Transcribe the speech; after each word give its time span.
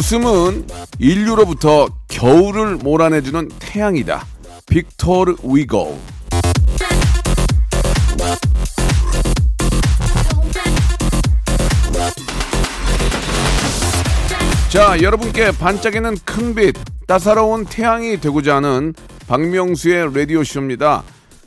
웃음은 0.00 0.66
인류로부터 0.98 1.86
겨울을 2.08 2.76
몰아내주는 2.76 3.50
태양이다 3.58 4.24
빅토르 4.66 5.36
위고 5.44 6.00
자, 14.70 14.96
여러분께 15.02 15.50
반짝이는 15.50 16.16
큰 16.24 16.54
빛, 16.54 16.74
따사로운 17.06 17.66
태양이 17.66 18.18
되고자 18.18 18.56
하는 18.56 18.94
박명수의 19.26 20.14
라디오쇼입니다. 20.14 21.02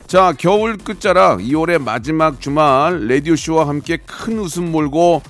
자, 0.06 0.32
겨울 0.38 0.76
끝자락 0.76 1.40
2월의 1.40 1.82
마지막 1.82 2.40
주말 2.40 3.08
라디오쇼와 3.08 3.66
함께 3.66 3.96
큰 4.06 4.38
웃음 4.38 4.70
몰고 4.70 5.22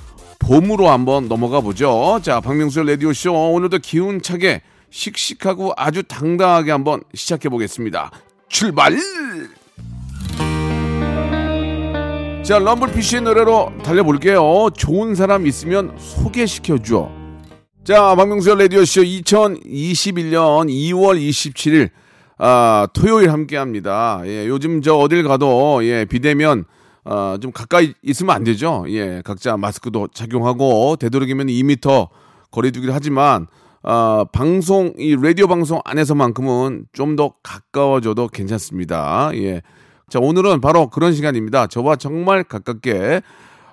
봄으로 0.47 0.91
한번 0.91 1.27
넘어가 1.27 1.61
보죠. 1.61 2.21
자, 2.23 2.41
박명수의 2.41 2.87
라디오쇼 2.87 3.33
오늘도 3.53 3.79
기운차게 3.79 4.61
씩씩하고 4.91 5.73
아주 5.75 6.03
당당하게 6.03 6.71
한번 6.71 7.01
시작해 7.15 7.49
보겠습니다. 7.49 8.11
출발! 8.51 8.95
자, 12.43 12.59
럼블피쉬의 12.59 13.23
노래로 13.23 13.73
달려볼게요. 13.83 14.69
좋은 14.77 15.15
사람 15.15 15.47
있으면 15.47 15.95
소개시켜줘. 15.97 17.11
자, 17.85 18.15
박명수의 18.15 18.59
라디오쇼 18.59 19.01
2021년 19.01 20.69
2월 20.69 21.19
27일, 21.19 21.89
아, 22.37 22.87
토요일 22.93 23.31
함께 23.33 23.57
합니다. 23.57 24.21
예, 24.27 24.47
요즘 24.47 24.83
저 24.83 24.97
어딜 24.97 25.23
가도, 25.23 25.81
예, 25.85 26.05
비대면, 26.05 26.67
아, 27.05 27.39
좀 27.41 27.53
가까이 27.53 27.95
있으면 28.03 28.35
안 28.35 28.45
되죠. 28.45 28.85
예, 28.89 29.21
각자 29.25 29.57
마스크도 29.57 30.09
착용하고, 30.15 30.97
되도록이면 30.97 31.49
2m 31.49 32.09
거리두기를 32.51 32.95
하지만, 32.95 33.47
아, 33.83 34.25
방송, 34.33 34.95
이 34.97 35.15
라디오 35.15 35.47
방송 35.47 35.81
안에서만큼은 35.85 36.87
좀 36.93 37.17
더 37.17 37.35
가까워져도 37.43 38.29
괜찮습니다. 38.29 39.31
예. 39.35 39.61
자, 40.09 40.19
오늘은 40.19 40.61
바로 40.61 40.89
그런 40.89 41.13
시간입니다. 41.13 41.67
저와 41.67 41.97
정말 41.97 42.45
가깝게, 42.45 43.21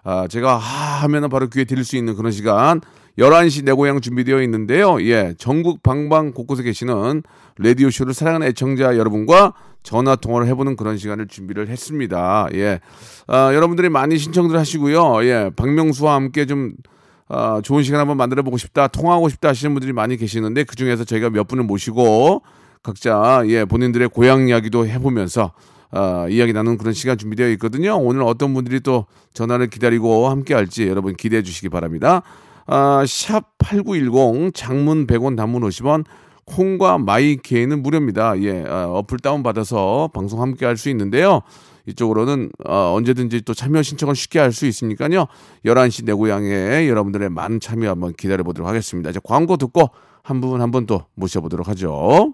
아, 0.04 0.28
제가 0.28 0.58
하 0.58 1.04
하면은 1.04 1.30
바로 1.30 1.48
귀에 1.48 1.64
들릴 1.64 1.86
수 1.86 1.96
있는 1.96 2.16
그런 2.16 2.32
시간. 2.32 2.82
11시 3.18 3.66
내 3.66 3.72
고향 3.74 4.02
준비되어 4.02 4.42
있는데요. 4.44 5.02
예, 5.02 5.34
전국 5.38 5.84
방방 5.84 6.32
곳곳에 6.32 6.64
계시는 6.64 7.24
라디오쇼를 7.60 8.14
사랑하는 8.14 8.48
애청자 8.48 8.98
여러분과 8.98 9.54
전화 9.84 10.16
통화를 10.16 10.48
해보는 10.48 10.76
그런 10.76 10.98
시간을 10.98 11.28
준비를 11.28 11.68
했습니다. 11.68 12.48
예, 12.54 12.80
아, 13.28 13.54
여러분들이 13.54 13.90
많이 13.90 14.18
신청들 14.18 14.58
하시고요. 14.58 15.24
예, 15.26 15.52
박명수와 15.56 16.16
함께 16.16 16.46
좀 16.46 16.74
아, 17.28 17.62
좋은 17.64 17.84
시간 17.84 18.02
한번 18.02 18.18
만들어 18.18 18.44
보고 18.44 18.58
싶다, 18.58 18.88
통화하고 18.88 19.30
싶다 19.30 19.50
하시는 19.50 19.74
분들이 19.74 19.94
많이 19.94 20.18
계시는데 20.18 20.66
그 20.66 20.76
중에서 20.76 21.06
저희가 21.06 21.30
몇 21.30 21.48
분을 21.48 21.64
모시고 21.64 22.42
각자 22.84 23.44
예 23.46 23.64
본인들의 23.64 24.10
고향 24.10 24.50
이야기도 24.50 24.88
해보면서 24.88 25.54
아, 25.92 26.28
이야기 26.30 26.54
나누는 26.54 26.78
그런 26.78 26.94
시간 26.94 27.18
준비되어 27.18 27.50
있거든요. 27.52 27.98
오늘 27.98 28.24
어떤 28.24 28.54
분들이 28.54 28.80
또 28.80 29.06
전화를 29.34 29.68
기다리고 29.68 30.30
함께 30.30 30.54
할지 30.54 30.88
여러분 30.88 31.16
기대해 31.16 31.42
주시기 31.42 31.70
바랍니다. 31.70 32.22
아, 32.66 33.04
샵 33.08 33.58
8910 33.58 34.54
장문 34.54 35.08
100원 35.08 35.36
단문 35.36 35.62
50원 35.64 36.06
콩과 36.52 36.98
마이케이는 37.00 37.82
무료입니다. 37.82 38.40
예, 38.42 38.64
아, 38.68 38.86
어플 38.88 39.20
다운 39.20 39.44
받아서 39.44 40.10
방송 40.14 40.42
함께 40.42 40.66
할 40.66 40.78
수 40.78 40.90
있는데요. 40.90 41.42
이쪽으로는 41.88 42.52
어, 42.68 42.94
언제든지 42.96 43.42
또 43.42 43.54
참여 43.54 43.82
신청을 43.82 44.16
쉽게 44.16 44.40
할 44.40 44.52
수 44.52 44.66
있으니까요. 44.68 45.26
11시 45.66 46.06
내 46.06 46.14
고향에 46.14 46.88
여러분들의 46.88 47.30
많은 47.30 47.60
참여 47.60 47.90
한번 47.90 48.14
기다려 48.14 48.44
보도록 48.44 48.68
하겠습니다. 48.70 49.10
이제 49.10 49.20
광고 49.24 49.58
듣고 49.58 49.90
한 50.24 50.40
분 50.42 50.62
한 50.62 50.70
분 50.72 50.86
또 50.86 51.06
모셔보도록 51.16 51.68
하죠. 51.70 52.34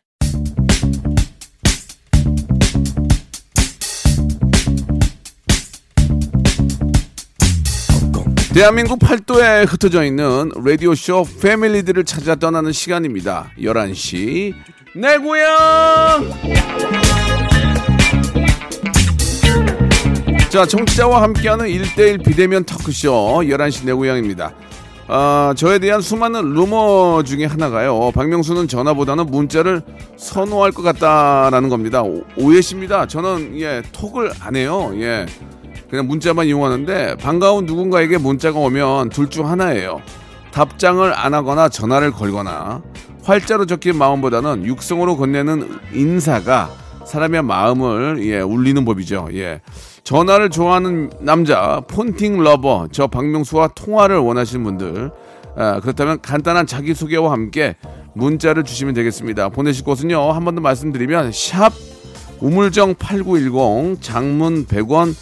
대한민국 8.53 8.99
팔도에 8.99 9.63
흩어져 9.63 10.03
있는 10.03 10.51
라디오쇼 10.65 11.25
패밀리들을 11.41 12.03
찾아 12.03 12.35
떠나는 12.35 12.73
시간입니다. 12.73 13.49
11시 13.57 14.53
내 14.95 15.17
고향! 15.17 16.29
자, 20.49 20.65
청취자와 20.65 21.21
함께하는 21.21 21.67
1대1 21.67 22.25
비대면 22.25 22.65
토크쇼 22.65 23.43
11시 23.45 23.85
내 23.85 23.93
고향입니다. 23.93 24.51
아, 25.07 25.53
저에 25.55 25.79
대한 25.79 26.01
수많은 26.01 26.53
루머 26.53 27.23
중에 27.23 27.45
하나가요. 27.45 28.11
박명수는 28.13 28.67
전화보다는 28.67 29.27
문자를 29.27 29.81
선호할 30.17 30.71
것 30.73 30.81
같다라는 30.83 31.69
겁니다. 31.69 32.01
오- 32.03 32.23
오해십니다. 32.35 33.07
저는 33.07 33.59
예, 33.61 33.81
톡을 33.93 34.31
안 34.41 34.57
해요. 34.57 34.91
예. 34.95 35.25
그냥 35.91 36.07
문자만 36.07 36.47
이용하는데 36.47 37.15
반가운 37.17 37.65
누군가에게 37.65 38.17
문자가 38.17 38.57
오면 38.59 39.09
둘 39.09 39.29
중 39.29 39.47
하나예요. 39.47 40.01
답장을 40.51 41.13
안 41.13 41.33
하거나 41.33 41.69
전화를 41.69 42.11
걸거나 42.11 42.81
활자로 43.23 43.65
적힌 43.65 43.97
마음보다는 43.97 44.65
육성으로 44.65 45.15
건네는 45.17 45.79
인사가 45.93 46.69
사람의 47.05 47.43
마음을 47.43 48.25
예, 48.25 48.39
울리는 48.39 48.83
법이죠. 48.85 49.27
예. 49.33 49.61
전화를 50.03 50.49
좋아하는 50.49 51.09
남자 51.19 51.81
폰팅 51.87 52.41
lover 52.41 52.87
저 52.91 53.07
박명수와 53.07 53.69
통화를 53.75 54.17
원하시는 54.17 54.63
분들 54.63 55.11
아, 55.57 55.79
그렇다면 55.81 56.21
간단한 56.21 56.65
자기소개와 56.67 57.31
함께 57.31 57.75
문자를 58.15 58.63
주시면 58.63 58.93
되겠습니다. 58.93 59.49
보내실 59.49 59.83
곳은요. 59.83 60.31
한 60.31 60.43
번 60.45 60.55
더 60.55 60.61
말씀드리면 60.61 61.31
샵 61.33 61.71
우물정 62.39 62.95
8910 62.95 64.01
장문 64.01 64.65
100원 64.65 65.13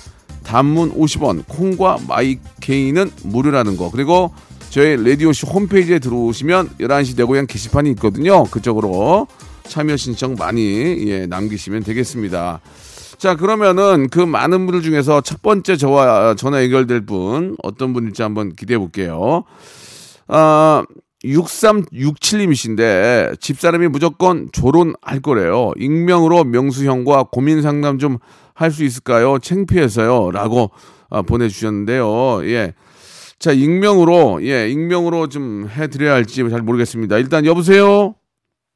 단문 0.49 0.95
50원 0.95 1.43
콩과 1.47 1.99
my 2.07 2.37
K는 2.37 3.11
무료라는 3.23 3.77
거. 3.77 3.91
그리고 3.91 4.33
저희 4.71 4.97
라디오쇼 4.97 5.45
홈페이지에 5.45 5.99
들어오시면 5.99 6.69
11시 6.79 7.15
내 7.15 7.23
고향 7.23 7.45
게시판이 7.45 7.91
있거든요. 7.91 8.45
그쪽으로 8.45 9.27
참여 9.65 9.95
신청 9.95 10.33
많이 10.39 11.07
예, 11.07 11.27
남기시면 11.27 11.83
되겠습니다. 11.83 12.61
자 13.19 13.35
그러면은 13.35 14.09
그 14.09 14.19
많은 14.19 14.65
분들 14.65 14.81
중에서 14.81 15.21
첫 15.21 15.43
번째 15.43 15.77
저와 15.77 16.33
전화 16.33 16.63
연결될 16.63 17.05
분 17.05 17.55
어떤 17.61 17.93
분일지 17.93 18.23
한번 18.23 18.55
기대해 18.55 18.79
볼게요. 18.79 19.43
아 20.27 20.83
6367님이신데 21.23 23.39
집사람이 23.39 23.87
무조건 23.89 24.49
조론할 24.51 25.19
거래요. 25.21 25.73
익명으로 25.77 26.45
명수 26.45 26.85
형과 26.85 27.21
고민 27.23 27.61
상담 27.61 27.99
좀 27.99 28.17
할 28.59 28.71
수 28.71 28.83
있을까요? 28.83 29.39
창피해서요. 29.39 30.31
라고 30.31 30.71
아, 31.09 31.21
보내주셨는데요. 31.21 32.41
예. 32.43 32.73
자, 33.39 33.53
익명으로, 33.53 34.43
예, 34.43 34.67
익명으로 34.67 35.29
좀 35.29 35.69
해드려야 35.69 36.13
할지 36.13 36.47
잘 36.49 36.61
모르겠습니다. 36.61 37.17
일단 37.19 37.45
여보세요? 37.45 38.15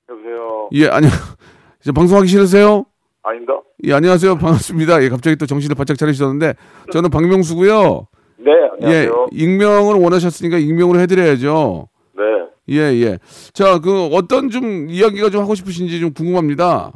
여보세요. 0.09 0.69
예, 0.71 0.87
아니, 0.87 1.07
이제 1.81 1.91
방송하기 1.91 2.29
싫으세요? 2.29 2.85
아닙니다. 3.23 3.53
예, 3.83 3.93
안녕하세요. 3.93 4.37
반갑습니다. 4.37 5.03
예, 5.03 5.09
갑자기 5.09 5.35
또 5.35 5.45
정신을 5.45 5.75
바짝 5.75 5.97
차리셨는데, 5.97 6.53
저는 6.93 7.09
박명수고요 7.09 8.07
네, 8.37 8.51
예, 8.51 8.85
안녕하세요. 8.85 9.27
익명을 9.31 9.95
원하셨으니까 9.95 10.59
익명으로 10.59 10.97
해드려야죠. 11.01 11.89
네. 12.15 12.23
예, 12.69 12.79
예. 13.01 13.19
자, 13.53 13.79
그 13.79 14.05
어떤 14.13 14.49
좀 14.49 14.89
이야기가 14.89 15.29
좀 15.29 15.41
하고 15.41 15.55
싶으신지 15.55 15.99
좀 15.99 16.13
궁금합니다. 16.13 16.93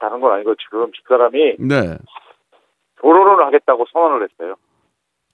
아, 0.00 0.06
한건 0.06 0.32
아니고 0.32 0.54
지금 0.56 0.90
집사람이 0.92 1.56
네. 1.60 1.96
결혼을 3.00 3.44
하겠다고 3.46 3.84
선언을 3.92 4.28
했어요. 4.30 4.56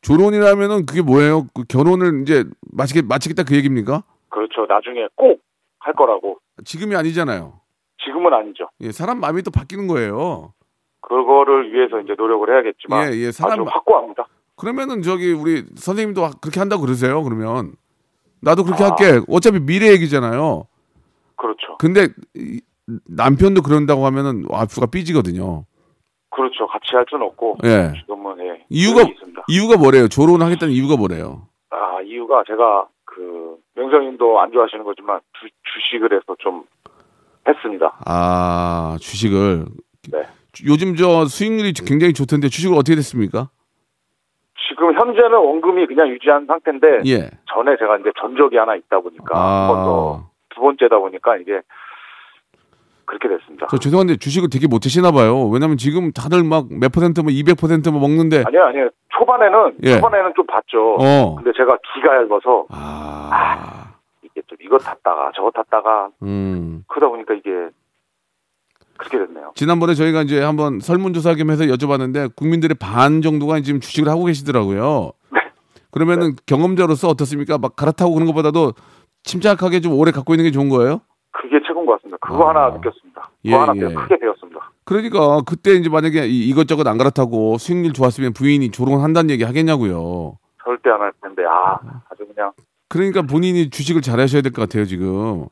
조론이라면은 0.02 0.86
그게 0.86 1.00
뭐예요? 1.02 1.46
그 1.54 1.64
결혼을 1.68 2.22
이제 2.22 2.44
마치겠, 2.72 3.04
마치겠다 3.06 3.44
그 3.44 3.54
얘기입니까? 3.56 4.02
그렇죠. 4.28 4.66
나중에 4.66 5.06
꼭 5.16 5.40
할 5.84 5.94
거라고. 5.94 6.38
지금이 6.64 6.94
아니잖아요. 6.94 7.58
지금은 8.04 8.32
아니죠. 8.32 8.68
예, 8.82 8.92
사람 8.92 9.18
마음이 9.18 9.42
또 9.42 9.50
바뀌는 9.50 9.88
거예요. 9.88 10.52
그거를 11.00 11.72
위해서 11.72 11.98
이제 12.00 12.14
노력을 12.16 12.48
해야겠지만 12.48 13.12
예, 13.12 13.16
예, 13.18 13.32
사람 13.32 13.54
아주 13.54 13.62
마- 13.64 13.72
확고합니다. 13.72 14.28
그러면은 14.56 15.02
저기 15.02 15.32
우리 15.32 15.64
선생님도 15.74 16.38
그렇게 16.40 16.60
한다고 16.60 16.82
그러세요. 16.82 17.20
그러면 17.24 17.72
나도 18.40 18.62
그렇게 18.62 18.84
아. 18.84 18.90
할게. 18.90 19.24
어차피 19.28 19.58
미래 19.58 19.90
얘기잖아요. 19.90 20.68
그렇죠. 21.34 21.76
근데 21.78 22.06
이- 22.36 22.60
남편도 23.08 23.62
그런다고 23.62 24.06
하면은 24.06 24.44
와이프가 24.48 24.86
삐지거든요. 24.86 25.64
그렇죠. 26.30 26.66
같이 26.66 26.94
할 26.96 27.04
수는 27.08 27.26
없고 27.26 27.58
예. 27.64 27.92
지금은 28.00 28.38
예, 28.40 28.64
이유가. 28.70 29.02
이유가 29.48 29.76
뭐래요? 29.76 30.08
조론하겠다는 30.08 30.72
이유가 30.74 30.96
뭐래요? 30.96 31.46
아 31.70 32.00
이유가 32.04 32.42
제가 32.46 32.86
그 33.04 33.56
명성님도 33.76 34.40
안 34.40 34.50
좋아하시는 34.52 34.84
거지만 34.84 35.20
주, 35.38 35.48
주식을 35.74 36.12
해서 36.12 36.34
좀 36.38 36.64
했습니다. 37.46 37.98
아 38.06 38.96
주식을 39.00 39.66
네. 40.12 40.22
주- 40.52 40.64
요즘 40.66 40.96
저 40.96 41.26
수익률이 41.26 41.72
굉장히 41.86 42.12
좋던데 42.14 42.48
주식을 42.48 42.74
어떻게 42.76 42.94
됐습니까? 42.96 43.50
지금 44.68 44.94
현재는 44.98 45.32
원금이 45.32 45.86
그냥 45.86 46.08
유지한 46.08 46.46
상태인데 46.46 47.02
예. 47.06 47.30
전에 47.52 47.76
제가 47.78 47.98
이제 47.98 48.10
전적이 48.20 48.56
하나 48.56 48.74
있다 48.74 49.00
보니까 49.00 49.38
한번더 49.68 50.14
아, 50.16 50.30
두 50.54 50.60
번째다 50.62 50.98
보니까 50.98 51.36
이게 51.36 51.60
그렇게 53.04 53.28
됐습니다. 53.28 53.66
저 53.70 53.78
죄송한데 53.78 54.16
주식을 54.16 54.48
되게 54.50 54.66
못하시나 54.66 55.10
봐요. 55.12 55.48
왜냐면 55.48 55.76
지금 55.76 56.12
다들 56.12 56.42
막 56.44 56.66
몇 56.70 56.90
퍼센트 56.92 57.20
뭐 57.20 57.30
200%뭐 57.30 58.00
먹는데 58.00 58.44
아니요, 58.46 58.64
아니요. 58.64 58.88
초반에는 59.18 59.76
예. 59.84 59.96
초반에는 59.96 60.32
좀 60.36 60.46
봤죠. 60.46 60.96
어. 60.98 61.34
근데 61.36 61.52
제가 61.56 61.76
기가 61.94 62.16
얇아서 62.16 62.66
아. 62.70 63.94
이게 64.22 64.40
좀 64.46 64.56
이거 64.62 64.78
탔다가 64.78 65.30
저거 65.34 65.50
탔다가 65.50 66.08
음. 66.22 66.84
그러다 66.88 67.08
보니까 67.08 67.34
이게 67.34 67.50
그렇게 68.96 69.18
됐네요. 69.18 69.52
지난번에 69.54 69.94
저희가 69.94 70.22
이제 70.22 70.40
한번 70.42 70.80
설문조사 70.80 71.34
겸 71.34 71.50
해서 71.50 71.64
여쭤봤는데 71.64 72.36
국민들의 72.36 72.76
반 72.80 73.20
정도가 73.22 73.60
지금 73.60 73.80
주식을 73.80 74.08
하고 74.10 74.24
계시더라고요. 74.24 75.12
그러면은 75.90 76.36
경험자로서 76.46 77.08
어떻습니까? 77.08 77.58
막 77.58 77.76
갈아타고 77.76 78.14
그런 78.14 78.26
것보다도 78.28 78.72
침착하게 79.24 79.80
좀 79.80 79.92
오래 79.92 80.10
갖고 80.10 80.32
있는 80.34 80.44
게 80.44 80.50
좋은 80.50 80.68
거예요? 80.70 81.00
그게 81.32 81.60
최고인 81.66 81.86
것 81.86 81.92
같습니다. 81.96 82.18
그거 82.20 82.44
아. 82.46 82.48
하나 82.50 82.68
느꼈습니다. 82.76 83.20
그거 83.20 83.30
예, 83.44 83.54
하나 83.54 83.72
예. 83.76 83.94
크게 83.94 84.18
배웠습니다. 84.18 84.70
그러니까 84.84 85.40
그때 85.46 85.72
이제 85.72 85.88
만약에 85.88 86.26
이- 86.26 86.48
이것저것 86.48 86.86
안 86.86 86.98
갈아타고 86.98 87.58
수익률 87.58 87.92
좋았으면 87.92 88.32
부인이 88.34 88.70
조롱한다는 88.70 89.30
얘기 89.30 89.44
하겠냐고요. 89.44 90.38
절대 90.64 90.90
안 90.90 91.00
할 91.00 91.12
텐데 91.22 91.42
아 91.44 91.78
아주 92.10 92.26
그냥 92.26 92.52
그러니까 92.88 93.22
본인이 93.22 93.70
주식을 93.70 94.02
잘 94.02 94.20
하셔야 94.20 94.42
될 94.42 94.52
것 94.52 94.62
같아요, 94.62 94.84
지금. 94.84 95.46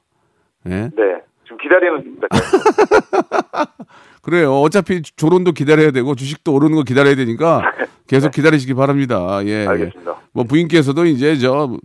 예? 0.67 0.91
네 0.95 1.23
지금 1.45 1.57
기다리는 1.63 2.03
중입니다. 2.03 2.29
그래요. 4.23 4.61
어차피 4.61 5.03
조론도 5.03 5.53
기다려야 5.53 5.91
되고 5.91 6.15
주식도 6.15 6.53
오르는 6.53 6.77
거 6.77 6.83
기다려야 6.83 7.15
되니까 7.17 7.63
계속 8.07 8.33
기다리시기 8.33 8.75
바랍니다. 8.75 9.41
예. 9.45 9.63
예. 9.63 9.67
알겠습니다. 9.67 10.17
뭐 10.33 10.45
부인께서도 10.45 11.07
이제 11.07 11.39
저 11.39 11.77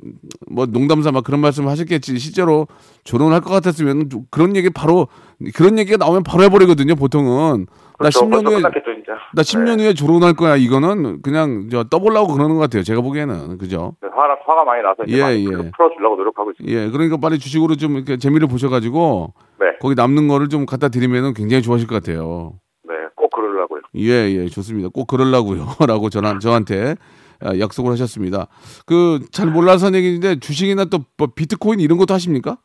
뭐 0.56 0.66
농담삼아 0.66 1.22
그런 1.22 1.42
말씀 1.42 1.68
하셨겠지 1.68 2.18
실제로 2.18 2.68
조론할 3.04 3.42
것 3.42 3.50
같았으면 3.50 4.10
좀 4.10 4.26
그런 4.30 4.56
얘기 4.56 4.70
바로 4.70 5.08
그런 5.54 5.78
얘기가 5.78 5.98
나오면 5.98 6.24
바로 6.24 6.44
해버리거든요 6.44 6.96
보통은 6.96 7.68
나 7.68 7.68
그렇죠. 7.98 8.20
10년 8.22 8.32
벌써 8.32 8.50
후에 8.50 8.56
끝났겠죠. 8.58 8.96
나 9.34 9.42
10년 9.42 9.80
후에 9.80 9.94
조론할 9.94 10.34
거야 10.34 10.56
이거는 10.56 11.22
그냥 11.22 11.68
저 11.70 11.84
떠보려고 11.84 12.34
그러는 12.34 12.56
것 12.56 12.62
같아요 12.62 12.84
제가 12.84 13.02
보기에는 13.02 13.58
그죠 13.58 13.96
네, 14.02 14.10
화가 14.10 14.38
화가 14.46 14.64
많이 14.64 14.82
나서 14.82 15.04
이제 15.06 15.18
예, 15.18 15.22
많이 15.22 15.46
예. 15.46 15.50
그 15.50 15.72
풀어주려고 15.76 16.16
노력하고 16.16 16.52
있습니다. 16.52 16.78
예 16.78 16.90
그러니까 16.90 17.18
빨리 17.18 17.38
주식으로 17.40 17.76
좀 17.76 17.96
이렇게 17.96 18.18
재미를 18.18 18.48
보셔가지고 18.48 19.34
네, 19.60 19.66
거기 19.82 19.96
남는 19.96 20.28
거를 20.28 20.50
좀 20.50 20.66
갖다 20.66 20.90
드리면은 20.90 21.34
굉장히 21.34 21.62
좋아하실 21.62 21.88
것 21.88 21.96
같아요 21.96 22.54
네, 22.88 22.96
꼭 23.16 23.32
그러려고요. 23.32 23.82
예, 23.98 24.32
예, 24.32 24.48
좋습니다. 24.48 24.90
꼭 24.94 25.08
그러려고요. 25.08 25.66
라고 25.88 26.10
전, 26.10 26.40
저한테 26.40 26.96
아, 27.42 27.58
약속을 27.60 27.92
하셨습니다. 27.92 28.48
그, 28.86 29.20
잘 29.32 29.48
몰라서 29.48 29.94
얘기인데 29.94 30.40
주식이나 30.40 30.86
또뭐 30.86 31.34
비트코인 31.36 31.80
이런 31.80 31.98
것도 31.98 32.14
하십니까? 32.14 32.58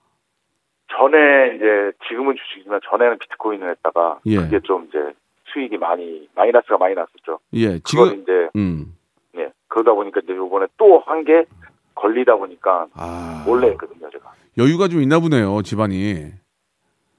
전에 1.00 1.56
이제 1.56 1.93
지금은 2.08 2.35
주식이지만 2.37 2.81
전에는 2.91 3.19
비트코인을 3.19 3.70
했다가 3.70 4.19
예. 4.26 4.37
그게 4.37 4.61
좀 4.64 4.87
이제 4.88 4.99
수익이 5.52 5.79
많이 5.79 6.29
마이너스가 6.35 6.76
많이 6.79 6.94
났었죠. 6.94 7.38
예, 7.55 7.79
지금, 7.81 8.20
이제 8.23 8.49
음. 8.56 8.94
예 9.37 9.50
그러다 9.69 9.93
보니까 9.94 10.20
이제 10.23 10.32
이번에 10.35 10.67
또한게 10.76 11.47
걸리다 11.94 12.37
보니까 12.37 12.87
아. 12.94 13.43
몰래 13.47 13.69
했거든요 13.70 14.11
제가. 14.11 14.31
여유가 14.58 14.88
좀 14.88 15.00
있나 15.02 15.19
보네요, 15.20 15.62
집안이. 15.62 16.32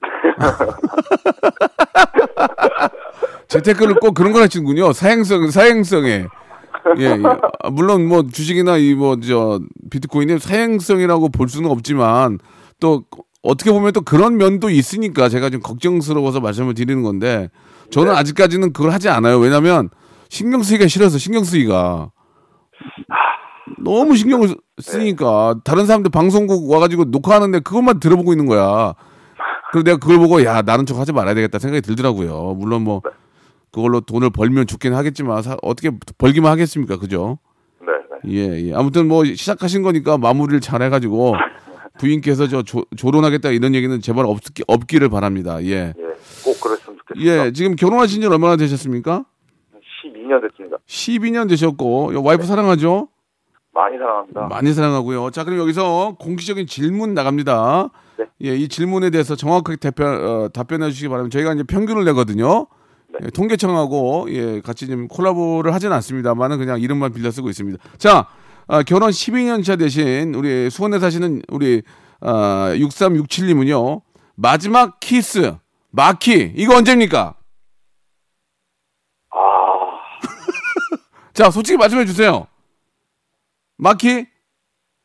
재테크를 3.48 3.94
꼭 4.00 4.14
그런 4.14 4.32
걸 4.32 4.42
하시는군요. 4.42 4.92
사행성, 4.92 5.50
사행성에. 5.50 6.26
예, 6.98 7.02
예. 7.04 7.22
아, 7.62 7.70
물론 7.70 8.06
뭐 8.08 8.22
주식이나 8.22 8.76
이 8.78 8.94
뭐 8.94 9.16
저 9.20 9.60
비트코인이 9.90 10.38
사행성이라고 10.38 11.28
볼 11.30 11.48
수는 11.48 11.70
없지만 11.70 12.38
또 12.80 13.02
어떻게 13.42 13.70
보면 13.72 13.92
또 13.92 14.00
그런 14.02 14.36
면도 14.36 14.70
있으니까 14.70 15.28
제가 15.28 15.50
좀 15.50 15.60
걱정스러워서 15.60 16.40
말씀을 16.40 16.74
드리는 16.74 17.02
건데 17.02 17.50
저는 17.90 18.12
아직까지는 18.14 18.72
그걸 18.72 18.92
하지 18.92 19.08
않아요. 19.08 19.38
왜냐면 19.38 19.90
신경 20.28 20.62
쓰기가 20.62 20.86
싫어서 20.88 21.18
신경 21.18 21.42
쓰기가 21.44 22.10
너무 23.78 24.16
신경을 24.16 24.48
쓰- 24.48 24.56
쓰니까 24.80 25.56
다른 25.64 25.86
사람들 25.86 26.10
방송국 26.10 26.70
와가지고 26.70 27.04
녹화하는데 27.06 27.60
그것만 27.60 28.00
들어보고 28.00 28.32
있는 28.32 28.46
거야. 28.46 28.94
그래서 29.72 29.84
내가 29.84 29.96
그걸 29.98 30.18
보고 30.18 30.44
야 30.44 30.62
나는 30.62 30.86
저 30.86 30.94
하지 30.98 31.12
말아야 31.12 31.34
되겠다 31.34 31.58
생각이 31.58 31.80
들더라고요. 31.82 32.54
물론 32.58 32.82
뭐 32.82 33.02
그걸로 33.72 34.00
돈을 34.00 34.30
벌면 34.30 34.66
좋긴 34.66 34.94
하겠지만 34.94 35.42
사- 35.42 35.56
어떻게 35.62 35.90
벌기만 36.18 36.52
하겠습니까, 36.52 36.98
그죠? 36.98 37.38
네, 37.80 37.86
네. 38.24 38.34
예, 38.64 38.68
예. 38.68 38.74
아무튼 38.74 39.08
뭐 39.08 39.24
시작하신 39.24 39.82
거니까 39.82 40.18
마무리를 40.18 40.60
잘 40.60 40.82
해가지고 40.82 41.34
부인께서 41.98 42.48
저 42.48 42.62
조, 42.62 42.84
조론하겠다 42.96 43.50
이런 43.50 43.74
얘기는 43.74 44.00
제발 44.00 44.26
없기, 44.26 44.64
없기를 44.66 45.08
바랍니다. 45.08 45.62
예. 45.62 45.92
예, 45.96 46.02
꼭 46.44 46.60
그랬으면 46.60 46.98
좋겠습니다. 46.98 47.46
예, 47.46 47.52
지금 47.52 47.76
결혼하신 47.76 48.22
지 48.22 48.26
얼마나 48.26 48.56
되셨습니까? 48.56 49.24
12년 50.04 50.40
됐습니다. 50.42 50.78
12년 50.86 51.48
되셨고, 51.48 52.12
와이프 52.22 52.44
사랑하죠? 52.44 53.08
많이 53.74 53.98
사랑합니다. 53.98 54.46
많이 54.48 54.72
사랑하고요. 54.72 55.30
자, 55.30 55.44
그럼 55.44 55.58
여기서 55.58 56.16
공식적인 56.18 56.66
질문 56.66 57.14
나갑니다. 57.14 57.90
네. 58.18 58.24
예, 58.44 58.56
이 58.56 58.68
질문에 58.68 59.10
대해서 59.10 59.34
정확하게 59.34 59.76
답변, 59.76 60.24
어, 60.24 60.48
답변해 60.48 60.90
주시기 60.90 61.08
바랍니다. 61.08 61.32
저희가 61.38 61.54
이제 61.54 61.62
평균을 61.62 62.04
내거든요. 62.04 62.66
네. 63.12 63.26
예, 63.26 63.30
통계청하고 63.30 64.26
예, 64.30 64.60
같이 64.60 64.86
좀 64.86 65.08
콜라보를 65.08 65.72
하진 65.74 65.92
않습니다만은 65.92 66.58
그냥 66.58 66.80
이름만 66.80 67.12
빌려 67.12 67.30
쓰고 67.30 67.48
있습니다. 67.48 67.78
자, 67.98 68.26
아, 68.68 68.82
결혼 68.82 69.10
12년 69.10 69.64
차 69.64 69.76
되신 69.76 70.34
우리 70.34 70.70
수원에 70.70 70.98
사시는 70.98 71.42
우리 71.48 71.82
아, 72.20 72.72
6367님은요. 72.76 74.00
마지막 74.36 74.98
키스, 75.00 75.54
마키, 75.90 76.52
이거 76.56 76.76
언제입니까? 76.76 77.34
아, 79.30 79.36
자, 81.34 81.50
솔직히 81.50 81.76
말씀해 81.76 82.04
주세요. 82.04 82.46
마키? 83.78 84.26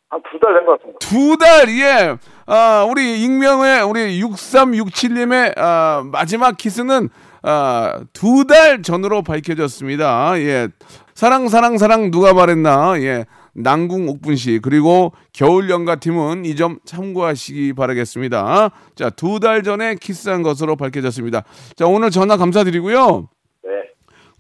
한 0.09 0.21
두 0.21 0.39
달 0.39 0.53
된 0.53 0.65
것 0.65 0.79
같습니다. 0.79 0.99
두 0.99 1.37
달, 1.37 1.69
예. 1.79 2.17
아, 2.45 2.85
우리 2.89 3.21
익명의 3.23 3.81
우리 3.83 4.21
6367님의 4.21 5.53
아, 5.57 6.01
마지막 6.05 6.55
키스는 6.57 7.09
아, 7.43 7.99
두 8.13 8.45
달 8.45 8.81
전으로 8.81 9.21
밝혀졌습니다. 9.23 10.39
예. 10.39 10.69
사랑, 11.13 11.49
사랑, 11.49 11.77
사랑 11.77 12.09
누가 12.11 12.33
말했나? 12.33 13.01
예. 13.01 13.25
난궁 13.57 14.07
옥분 14.09 14.35
씨 14.35 14.59
그리고 14.61 15.13
겨울 15.33 15.69
연가 15.69 15.95
팀은 15.95 16.45
이 16.45 16.55
점 16.55 16.79
참고하시기 16.85 17.73
바라겠습니다. 17.73 18.71
자, 18.95 19.09
두 19.09 19.39
달 19.39 19.63
전에 19.63 19.95
키스한 19.95 20.43
것으로 20.43 20.75
밝혀졌습니다. 20.75 21.43
자, 21.75 21.87
오늘 21.87 22.09
전화 22.11 22.37
감사드리고요. 22.37 23.29
네, 23.63 23.69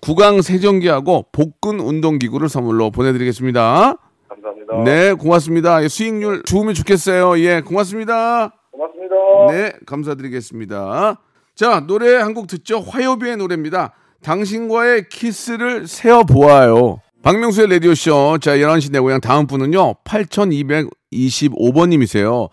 구강 0.01 0.41
세정기하고 0.41 1.25
복근 1.31 1.79
운동기구를 1.79 2.47
선물로 2.49 2.91
보내드리겠습니다. 2.91 3.95
감사합니다. 4.29 4.83
네, 4.83 5.13
고맙습니다. 5.13 5.83
예, 5.83 5.87
수익률 5.87 6.43
좋으면 6.43 6.73
좋겠어요. 6.75 7.39
예, 7.39 7.61
고맙습니다. 7.61 8.53
고맙습니다. 8.71 9.15
네, 9.51 9.73
감사드리겠습니다. 9.85 11.19
자, 11.55 11.79
노래 11.87 12.15
한 12.15 12.33
곡 12.35 12.45
듣죠. 12.47 12.79
화요비의 12.81 13.37
노래입니다. 13.37 13.93
당신과의 14.21 15.09
키스를 15.09 15.87
세어 15.87 16.23
보아요. 16.23 16.99
박명수의 17.27 17.67
라디오쇼. 17.67 18.39
자, 18.39 18.55
11시 18.55 18.93
내 18.93 18.99
고향 18.99 19.19
다음 19.19 19.47
분은요. 19.47 19.95
8225번님이세요. 20.05 22.47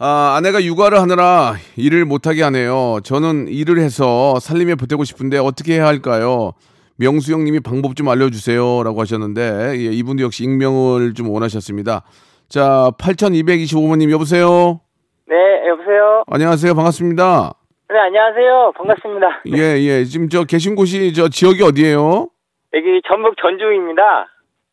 아, 0.00 0.34
아내가 0.36 0.64
육아를 0.64 1.00
하느라 1.00 1.54
일을 1.76 2.04
못하게 2.04 2.42
하네요. 2.42 2.98
저는 3.04 3.46
일을 3.46 3.78
해서 3.78 4.40
살림에 4.40 4.74
보태고 4.74 5.04
싶은데 5.04 5.38
어떻게 5.38 5.74
해야 5.74 5.86
할까요? 5.86 6.50
명수 6.96 7.32
형님이 7.32 7.60
방법 7.60 7.94
좀 7.94 8.08
알려주세요. 8.08 8.82
라고 8.82 9.00
하셨는데, 9.02 9.74
예, 9.76 9.92
이분도 9.92 10.24
역시 10.24 10.42
익명을 10.42 11.14
좀 11.14 11.30
원하셨습니다. 11.30 12.02
자, 12.48 12.90
8225번님, 12.98 14.10
여보세요? 14.10 14.80
네, 15.28 15.36
여보세요? 15.68 16.24
안녕하세요. 16.26 16.74
반갑습니다. 16.74 17.54
네, 17.88 17.94
안녕하세요. 18.00 18.72
반갑습니다. 18.76 19.42
예, 19.56 19.80
예. 19.80 20.04
지금 20.04 20.28
저 20.28 20.42
계신 20.42 20.74
곳이 20.74 21.12
저 21.14 21.28
지역이 21.28 21.62
어디예요? 21.62 22.30
여기 22.74 23.00
전북 23.08 23.36
전주입니다. 23.40 24.26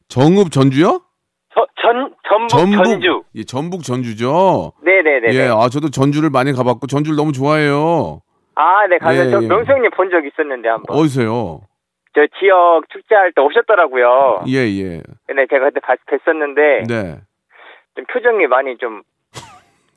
정읍 0.10 0.52
전주요? 0.52 1.02
저, 1.54 1.68
전, 1.82 2.14
전북, 2.50 2.84
전주. 2.84 3.24
예, 3.36 3.44
전북 3.44 3.84
전주죠. 3.84 4.74
네네네. 4.82 5.34
예, 5.34 5.48
아 5.50 5.70
저도 5.70 5.90
전주를 5.90 6.30
많이 6.30 6.52
가봤고 6.52 6.88
전주를 6.88 7.16
너무 7.16 7.32
좋아해요. 7.32 8.22
아, 8.56 8.88
네, 8.88 8.98
가서 8.98 9.26
예, 9.26 9.30
저 9.32 9.42
예. 9.44 9.48
명수형님 9.48 9.92
본 9.92 10.10
적 10.10 10.26
있었는데 10.26 10.70
한번. 10.70 10.96
어디서요? 10.98 11.62
저 12.16 12.22
지역 12.40 12.84
축제할 12.92 13.34
때 13.34 13.42
오셨더라고요. 13.42 14.44
예, 14.48 14.58
예. 14.60 15.02
근데 15.28 15.46
제가 15.50 15.66
그때 15.70 15.80
봤, 15.80 15.98
뵀었는데 16.08 16.88
네. 16.88 17.20
좀 17.96 18.06
표정이 18.12 18.46
많이 18.48 18.78
좀 18.78 19.02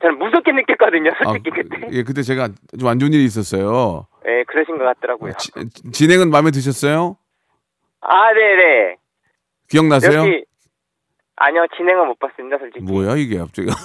저는 0.01 0.19
무섭게 0.19 0.51
느꼈거든요. 0.51 1.11
아, 1.25 1.29
솔직히 1.31 1.49
그때. 1.51 1.87
예, 1.91 2.03
그때 2.03 2.21
제가 2.21 2.49
좀 2.79 2.89
안 2.89 2.99
좋은 2.99 3.13
일이 3.13 3.23
있었어요. 3.25 4.07
예, 4.27 4.43
그러신 4.47 4.77
것 4.77 4.83
같더라고요. 4.85 5.33
지- 5.33 5.51
진행은 5.91 6.29
마음에 6.29 6.51
드셨어요? 6.51 7.17
아, 8.01 8.33
네네. 8.33 8.95
기억나세요? 9.69 10.19
역시 10.19 10.45
아니요, 11.35 11.65
진행은 11.77 12.07
못 12.07 12.17
봤습니다, 12.19 12.57
솔직히. 12.57 12.83
뭐야 12.85 13.15
이게 13.15 13.37
갑자기 13.37 13.67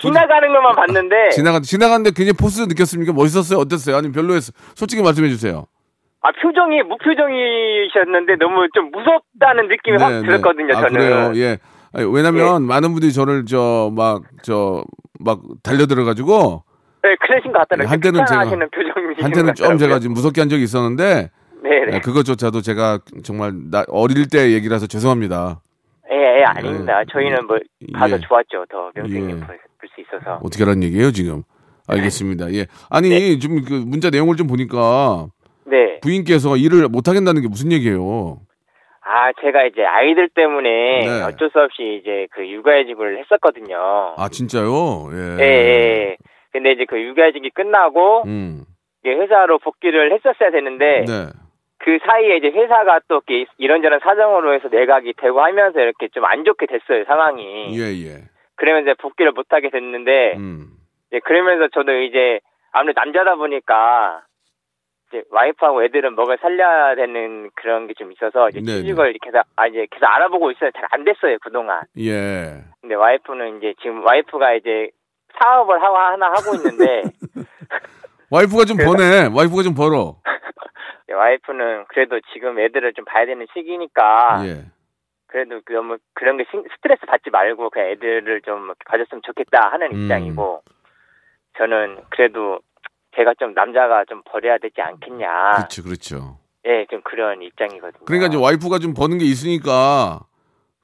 지나가는 0.00 0.52
것만 0.52 0.74
봤는데 0.74 1.30
지나가 1.30 1.60
지나갔는데 1.60 2.10
굉장히 2.16 2.32
포스 2.36 2.60
느꼈습니까? 2.62 3.12
멋있었어요? 3.12 3.58
어땠어요? 3.60 3.96
아니 3.96 4.10
별로였어. 4.12 4.52
솔직히 4.74 5.02
말씀해 5.02 5.28
주세요. 5.28 5.66
아 6.20 6.30
표정이 6.42 6.82
무표정이셨는데 6.82 8.36
너무 8.40 8.66
좀 8.74 8.90
무섭다는 8.90 9.68
느낌이 9.68 9.98
확 9.98 10.20
들었거든요 10.22 10.76
아, 10.76 10.80
저는 10.80 10.92
그래요. 10.92 11.32
예. 11.36 11.58
아니, 11.92 12.06
왜냐면 12.12 12.62
많은 12.64 12.90
분들이 12.92 13.12
저를 13.12 13.44
저 13.46 13.90
막 13.94 14.22
저 14.42 14.82
막 15.20 15.40
달려들어 15.62 16.04
가지고 16.04 16.64
네 17.02 17.14
그러신 17.20 17.52
것 17.52 17.58
같더라고요 17.60 17.90
한때는 17.92 18.24
제가- 18.24 18.36
하시는 18.38 18.68
표정이 18.70 19.22
한테는 19.22 19.54
좀 19.54 19.78
제가 19.78 20.00
지금 20.00 20.14
무섭게 20.14 20.40
한 20.40 20.48
적이 20.48 20.64
있었는데 20.64 21.30
네네 21.64 21.96
예, 21.96 22.00
그것조차도 22.00 22.60
제가 22.60 22.98
정말 23.24 23.52
나, 23.70 23.84
어릴 23.88 24.28
때 24.30 24.52
얘기라서 24.52 24.86
죄송합니다. 24.86 25.62
예, 26.12 26.14
예 26.14 26.44
아닙니다 26.44 27.02
저희는 27.10 27.46
뭐 27.46 27.58
가서 27.94 28.16
예. 28.16 28.20
좋았죠 28.20 28.66
더 28.68 28.90
명수님 28.94 29.30
예. 29.30 29.34
볼수 29.40 30.00
있어서 30.00 30.40
어떻게 30.42 30.64
하라는 30.64 30.82
얘기예요 30.82 31.10
지금? 31.10 31.42
알겠습니다. 31.88 32.52
예. 32.52 32.66
아니 32.90 33.38
좀그 33.38 33.84
문자 33.86 34.10
내용을 34.10 34.36
좀 34.36 34.46
보니까 34.46 35.26
네 35.64 36.00
부인께서 36.00 36.56
일을 36.58 36.88
못 36.88 37.08
하겠다는 37.08 37.40
게 37.40 37.48
무슨 37.48 37.72
얘기예요? 37.72 38.40
아 39.00 39.32
제가 39.40 39.64
이제 39.64 39.84
아이들 39.84 40.28
때문에 40.28 40.68
네. 41.06 41.22
어쩔 41.22 41.50
수 41.50 41.58
없이 41.60 42.00
이제 42.00 42.26
그 42.32 42.46
육아휴직을 42.46 43.18
했었거든요 43.20 44.14
아 44.16 44.28
진짜요? 44.30 45.08
예. 45.12 45.36
예, 45.40 45.44
예. 45.44 46.16
근데 46.52 46.72
이제 46.72 46.84
그 46.86 47.00
육아휴직이 47.00 47.50
끝나고 47.54 48.24
음. 48.26 48.64
회사로 49.06 49.58
복귀를 49.58 50.12
했었어야 50.14 50.50
되는데 50.50 51.04
네. 51.06 51.43
그 51.84 51.98
사이에 52.06 52.36
이제 52.38 52.48
회사가 52.48 53.00
또 53.08 53.20
이렇게 53.28 53.44
이런저런 53.58 54.00
사정으로 54.00 54.54
해서 54.54 54.68
내각이 54.68 55.12
되고 55.18 55.42
하면서 55.42 55.78
이렇게 55.80 56.08
좀 56.08 56.24
안 56.24 56.44
좋게 56.44 56.64
됐어요 56.66 57.04
상황이. 57.04 57.76
예 57.78 57.82
예. 58.08 58.22
그러면서 58.56 58.90
이제 58.92 58.94
복귀를 59.02 59.32
못 59.32 59.46
하게 59.50 59.68
됐는데 59.68 60.34
음. 60.38 60.66
이제 61.10 61.20
그러면서 61.20 61.68
저도 61.68 61.92
이제 62.00 62.40
아무래도 62.72 63.00
남자다 63.00 63.34
보니까 63.34 64.22
이제 65.08 65.22
와이프하고 65.30 65.84
애들은 65.84 66.14
먹을 66.16 66.38
살려야 66.40 66.94
되는 66.94 67.50
그런 67.54 67.86
게 67.86 67.92
좀 67.98 68.12
있어서 68.12 68.48
이제 68.48 68.60
네네. 68.60 68.78
취직을 68.80 69.12
계속 69.22 69.42
아 69.56 69.66
이제 69.66 69.86
계속 69.90 70.06
알아보고 70.06 70.52
있어요. 70.52 70.70
잘 70.72 70.86
안 70.90 71.04
됐어요 71.04 71.36
그 71.42 71.52
동안. 71.52 71.82
예. 71.98 72.62
근데 72.80 72.94
와이프는 72.94 73.58
이제 73.58 73.74
지금 73.82 74.02
와이프가 74.06 74.54
이제 74.54 74.88
사업을 75.38 75.82
하고 75.82 75.96
하나 75.98 76.28
하고 76.28 76.54
있는데 76.56 77.02
와이프가 78.30 78.64
좀 78.64 78.78
버네. 78.78 79.28
와이프가 79.36 79.62
좀 79.62 79.74
벌어. 79.74 80.16
와이프는 81.12 81.84
그래도 81.88 82.20
지금 82.32 82.58
애들을 82.58 82.92
좀 82.94 83.04
봐야 83.04 83.26
되는 83.26 83.46
시기니까 83.52 84.42
예. 84.46 84.64
그래도 85.26 85.60
그 85.64 85.72
너무 85.72 85.98
그런 86.14 86.36
게 86.36 86.44
신- 86.50 86.64
스트레스 86.76 87.04
받지 87.06 87.30
말고 87.30 87.70
그냥 87.70 87.88
애들을 87.90 88.42
좀 88.42 88.72
봐줬으면 88.86 89.22
좋겠다 89.24 89.70
하는 89.72 89.92
음. 89.92 90.02
입장이고 90.02 90.62
저는 91.58 91.98
그래도 92.10 92.60
제가 93.16 93.34
좀 93.38 93.52
남자가 93.54 94.04
좀 94.06 94.22
버려야 94.24 94.58
되지 94.58 94.80
않겠냐. 94.80 95.52
그렇죠, 95.56 95.82
그렇죠. 95.82 96.38
예, 96.66 96.86
좀 96.90 97.00
그런 97.02 97.42
입장이거든요. 97.42 98.04
그러니까 98.06 98.28
이제 98.28 98.36
와이프가 98.38 98.78
좀 98.78 98.94
버는 98.94 99.18
게 99.18 99.24
있으니까 99.24 100.20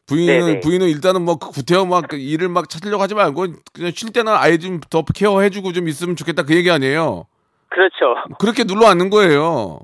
부인은 0.07 0.47
네네. 0.47 0.61
부인은 0.61 0.89
일단은 0.89 1.23
뭐 1.23 1.37
구태여 1.37 1.87
막그 1.87 2.17
일을 2.17 2.49
막 2.49 2.69
찾으려고 2.69 3.03
하지 3.03 3.15
말고 3.15 3.47
그냥 3.73 3.91
쉴 3.95 4.12
때는 4.12 4.33
아예 4.33 4.59
좀더 4.59 5.03
케어해주고 5.15 5.73
좀 5.73 5.89
있으면 5.89 6.17
좋겠다 6.17 6.43
그 6.43 6.55
얘기 6.55 6.71
아니에요. 6.71 7.27
그렇죠. 7.69 8.17
그렇게 8.39 8.65
눌러 8.65 8.87
앉는 8.89 9.11
거예요. 9.11 9.79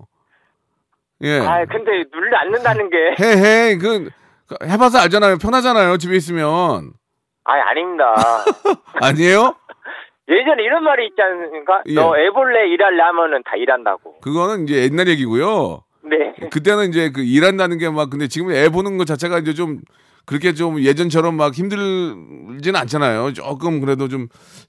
예. 1.22 1.38
아, 1.40 1.64
근데 1.64 2.04
눌려 2.12 2.36
앉는다는 2.38 2.90
게 2.90 2.96
해해 3.24 3.76
그 3.78 4.08
해봐서 4.64 4.98
알잖아요. 4.98 5.38
편하잖아요. 5.38 5.96
집에 5.96 6.16
있으면 6.16 6.92
아니 7.44 7.60
아닙니다. 7.62 8.14
아니에요? 9.00 9.54
예전에 10.28 10.62
이런 10.64 10.82
말이 10.84 11.06
있지 11.06 11.16
않습니까? 11.22 11.82
예. 11.86 11.94
너 11.94 12.16
애벌레 12.18 12.68
일할래 12.72 13.00
하면은 13.02 13.42
다 13.44 13.52
일한다고. 13.56 14.20
그거는 14.20 14.64
이제 14.64 14.82
옛날 14.82 15.08
얘기고요. 15.08 15.84
네. 16.04 16.48
그때는 16.50 16.88
이제 16.90 17.10
그 17.12 17.22
일한다는 17.22 17.78
게 17.78 17.88
막 17.90 18.10
근데 18.10 18.28
지금 18.28 18.50
애 18.52 18.68
보는 18.68 18.98
것 18.98 19.06
자체가 19.06 19.38
이제 19.38 19.54
좀 19.54 19.80
그렇게 20.26 20.52
좀 20.54 20.80
예전처럼 20.80 21.36
막 21.36 21.54
힘들지는 21.54 22.74
않잖아요. 22.80 23.32
조금 23.32 23.80
그래도 23.80 24.08
좀 24.08 24.26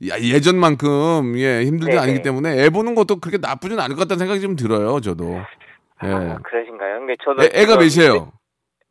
야, 0.08 0.16
예전만큼 0.20 1.34
예 1.38 1.64
힘들지 1.64 1.96
네네. 1.96 2.00
않기 2.00 2.22
때문에 2.22 2.64
애 2.64 2.70
보는 2.70 2.94
것도 2.96 3.20
그렇게 3.20 3.38
나쁘진 3.40 3.80
않을 3.80 3.96
것 3.96 4.04
같다는 4.04 4.20
생각이 4.20 4.42
좀 4.42 4.56
들어요. 4.56 5.00
저도. 5.02 5.42
예. 6.04 6.08
아, 6.08 6.38
그러신가요? 6.44 7.00
근데 7.00 7.16
저도 7.24 7.44
애, 7.44 7.50
지금 7.66 7.76
몇이에요? 7.78 8.32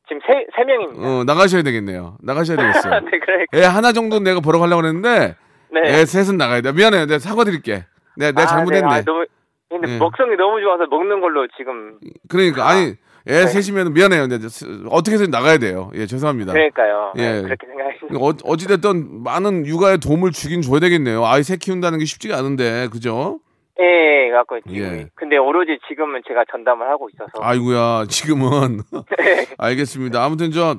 지금 0.09 0.21
세, 0.27 0.47
세 0.57 0.65
명입니다. 0.65 1.07
어 1.09 1.25
나가셔야 1.25 1.63
되겠네요. 1.63 2.17
나가셔야 2.23 2.57
되겠어요. 2.57 3.01
네, 3.11 3.19
그래. 3.19 3.45
애 3.55 3.65
하나 3.65 3.93
정도 3.93 4.19
내가 4.21 4.41
보러 4.41 4.59
가려고 4.59 4.85
했는데 4.85 5.37
네. 5.71 5.81
애 5.85 6.05
셋은 6.05 6.37
나가야 6.37 6.61
돼. 6.61 6.73
미안해요. 6.73 7.07
내가 7.07 7.19
사과드릴게. 7.19 7.85
내가, 8.17 8.33
내가 8.33 8.43
아, 8.43 8.47
잘못했네. 8.47 8.87
네. 8.89 8.95
아, 8.95 9.03
너무 9.03 9.27
근데 9.69 9.95
예. 9.95 9.99
먹성이 9.99 10.37
너무 10.37 10.61
좋아서 10.61 10.87
먹는 10.87 11.21
걸로 11.21 11.47
지금 11.57 11.99
그러니까 12.29 12.69
아 12.69 12.75
니 12.75 12.97
애 13.29 13.41
네. 13.41 13.47
셋이면 13.49 13.93
미안해요. 13.93 14.29
근데 14.29 14.47
어떻게 14.89 15.15
해서 15.15 15.27
나가야 15.27 15.59
돼요. 15.59 15.91
예 15.95 16.07
죄송합니다. 16.07 16.53
그러니까요. 16.53 17.13
예. 17.17 17.33
네, 17.33 17.43
그렇게 17.43 17.67
생각하시는 17.67 18.23
어, 18.23 18.33
어찌됐든 18.45 19.25
많은 19.25 19.67
육아에 19.67 19.97
도움을 19.97 20.31
주긴 20.31 20.63
줘야 20.63 20.79
되겠네요. 20.79 21.25
아이 21.27 21.43
새 21.43 21.57
키운다는 21.57 21.99
게 21.99 22.05
쉽지가 22.05 22.37
않은데, 22.39 22.87
그죠? 22.93 23.41
예, 23.79 24.31
갖고 24.31 24.59
지금 24.61 24.77
예. 24.77 25.07
근데 25.15 25.37
오로지 25.37 25.79
지금은 25.89 26.23
제가 26.27 26.45
전담을 26.51 26.89
하고 26.89 27.09
있어서 27.13 27.31
아이고야, 27.41 28.07
지금은. 28.09 28.81
네. 29.19 29.47
알겠습니다. 29.59 30.25
아무튼 30.25 30.51
저, 30.51 30.77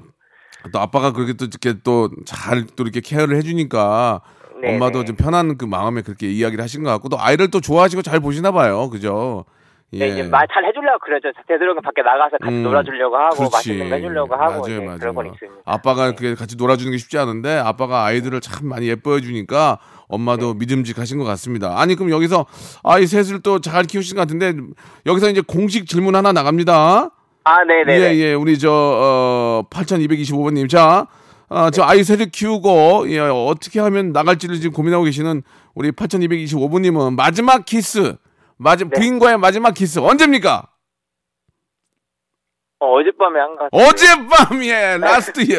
또 0.74 0.80
아빠가 0.80 1.12
그렇게 1.14 1.34
또 1.34 1.46
이렇게 1.46 1.80
또 1.84 2.10
잘 2.26 2.66
또 2.76 2.84
이렇게 2.84 3.00
케어를 3.02 3.36
해주니까 3.38 4.22
네, 4.62 4.74
엄마도 4.74 5.00
네. 5.00 5.06
좀 5.06 5.16
편한 5.16 5.58
그 5.58 5.66
마음에 5.66 6.02
그렇게 6.02 6.28
이야기를 6.28 6.64
하신 6.64 6.84
것 6.84 6.90
같고 6.90 7.10
또 7.10 7.18
아이를 7.20 7.52
또 7.52 7.62
좋아하시고 7.62 8.02
잘 8.02 8.20
보시나 8.20 8.52
봐요. 8.52 8.90
그죠? 8.90 9.46
예. 9.94 10.00
네, 10.00 10.08
이제 10.08 10.24
말 10.24 10.46
잘 10.52 10.66
해주려고 10.66 11.00
그러죠. 11.00 11.30
되도록이면 11.48 11.82
밖에 11.84 12.02
나가서 12.02 12.38
같이 12.42 12.56
음, 12.56 12.64
놀아주려고 12.64 13.16
하고 13.16 13.36
그렇지. 13.36 13.52
맛있는 13.54 13.90
거 13.90 13.96
해주려고 13.96 14.36
하고 14.36 14.62
맞아요, 14.68 14.82
맞아요. 14.84 15.00
그런 15.00 15.16
건 15.16 15.26
있습니다. 15.28 15.62
아빠가 15.64 16.10
네. 16.10 16.16
그렇게 16.16 16.36
같이 16.36 16.58
놀아주는 16.58 16.92
게 16.92 16.98
쉽지 16.98 17.18
않은데 17.20 17.52
아빠가 17.58 18.04
아이들을 18.06 18.42
참 18.42 18.68
많이 18.68 18.90
예뻐해 18.90 19.22
주니까 19.22 19.78
엄마도 20.08 20.54
네. 20.54 20.60
믿음직하신 20.60 21.18
것 21.18 21.24
같습니다. 21.26 21.80
아니 21.80 21.96
그럼 21.96 22.12
여기서 22.12 22.46
아이 22.84 23.06
셋을 23.08 23.42
또 23.42 23.60
잘 23.60 23.84
키우신 23.84 24.16
것 24.16 24.22
같은데 24.22 24.54
여기서 25.06 25.30
이제 25.30 25.42
공식 25.42 25.88
질문 25.88 26.16
하나 26.16 26.32
나갑니다. 26.32 27.10
아, 27.44 27.64
네, 27.64 27.84
네. 27.86 28.00
예, 28.00 28.16
예. 28.18 28.34
우리 28.34 28.60
저 28.60 28.70
어, 28.72 29.64
8225번님. 29.70 30.70
자, 30.70 31.08
어, 31.50 31.70
저 31.72 31.84
아이 31.84 32.04
셋을 32.04 32.30
키우고 32.30 33.06
예, 33.10 33.20
어떻게 33.20 33.80
하면 33.80 34.12
나갈지를 34.12 34.56
지금 34.58 34.72
고민하고 34.74 35.06
계시는 35.06 35.44
우리 35.74 35.92
8225번님은 35.92 37.16
마지막 37.16 37.66
키스. 37.66 38.16
마지 38.58 38.84
네. 38.86 38.90
부인과의 38.90 39.38
마지막 39.38 39.74
키스 39.74 40.00
언제입니까? 40.00 40.68
어, 42.80 42.86
어젯밤에 43.00 43.40
한 43.40 43.56
것. 43.56 43.70
어젯밤에 43.72 44.98
last 45.00 45.42
예, 45.52 45.58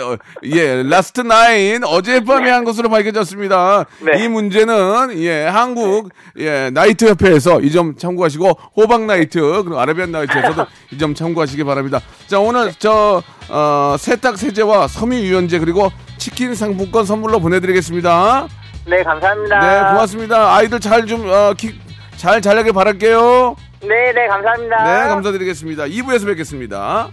예 0.56 0.82
last 0.84 1.20
night 1.22 1.82
어젯밤에 1.82 2.48
한 2.48 2.62
것으로 2.62 2.88
밝혀졌습니다. 2.88 3.86
네. 4.00 4.22
이 4.22 4.28
문제는 4.28 5.18
예 5.18 5.44
한국 5.44 6.10
예 6.38 6.70
나이트 6.70 7.08
협회에서 7.08 7.60
이 7.60 7.72
점 7.72 7.96
참고하시고 7.96 8.48
호박 8.76 9.02
나이트 9.06 9.40
그리고 9.40 9.80
아라비안 9.80 10.12
나이트에서도 10.12 10.64
이 10.92 10.98
점 10.98 11.14
참고하시기 11.14 11.64
바랍니다. 11.64 12.00
자 12.28 12.38
오늘 12.38 12.72
저 12.78 13.20
어, 13.48 13.96
세탁 13.98 14.38
세제와 14.38 14.86
섬유 14.86 15.16
유연제 15.18 15.58
그리고 15.58 15.90
치킨 16.18 16.54
상품권 16.54 17.04
선물로 17.04 17.40
보내드리겠습니다. 17.40 18.46
네, 18.86 19.02
감사합니다. 19.02 19.58
네 19.58 19.90
고맙습니다. 19.92 20.54
아이들 20.54 20.78
잘좀잘 20.78 21.28
어, 21.30 21.54
기- 21.58 21.80
잘 22.16 22.40
자라길 22.40 22.72
바랄게요. 22.72 23.56
네, 23.80 24.12
네, 24.12 24.26
감사합니다. 24.26 24.84
네 24.84 25.08
감사드리겠습니다. 25.08 25.84
2부에서 25.84 26.26
뵙겠습니다. 26.26 27.10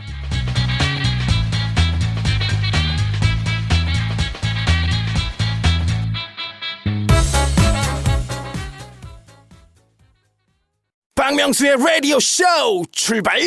박명수의 11.16 11.78
라디오 11.78 12.20
쇼 12.20 12.44
출발 12.92 13.40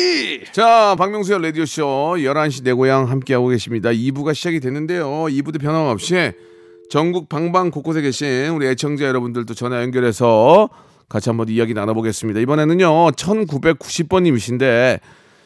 자, 0.51 0.95
박명수의 0.97 1.41
라디오 1.41 1.65
쇼 1.65 1.85
11시 2.17 2.63
내 2.63 2.73
고향 2.73 3.09
함께하고 3.09 3.47
계십니다. 3.47 3.89
2부가 3.89 4.33
시작이 4.33 4.59
됐는데요. 4.59 5.05
2부도 5.05 5.61
변함없이 5.61 6.31
전국 6.89 7.29
방방 7.29 7.71
곳곳에 7.71 8.01
계신 8.01 8.49
우리 8.49 8.67
애청자 8.67 9.05
여러분들도 9.05 9.53
전화 9.53 9.81
연결해서 9.81 10.69
같이 11.09 11.29
한번 11.29 11.49
이야기 11.49 11.73
나눠보겠습니다. 11.73 12.39
이번에는요, 12.39 13.11
1990번님이신데, 13.11 14.99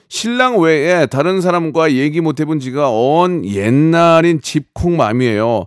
신랑 0.10 0.60
외에 0.60 1.06
다른 1.08 1.42
사람과 1.42 1.94
얘기 1.94 2.22
못 2.22 2.40
해본 2.40 2.60
지가 2.60 2.90
언 2.92 3.46
옛날인 3.46 4.42
집콩맘이에요. 4.42 5.66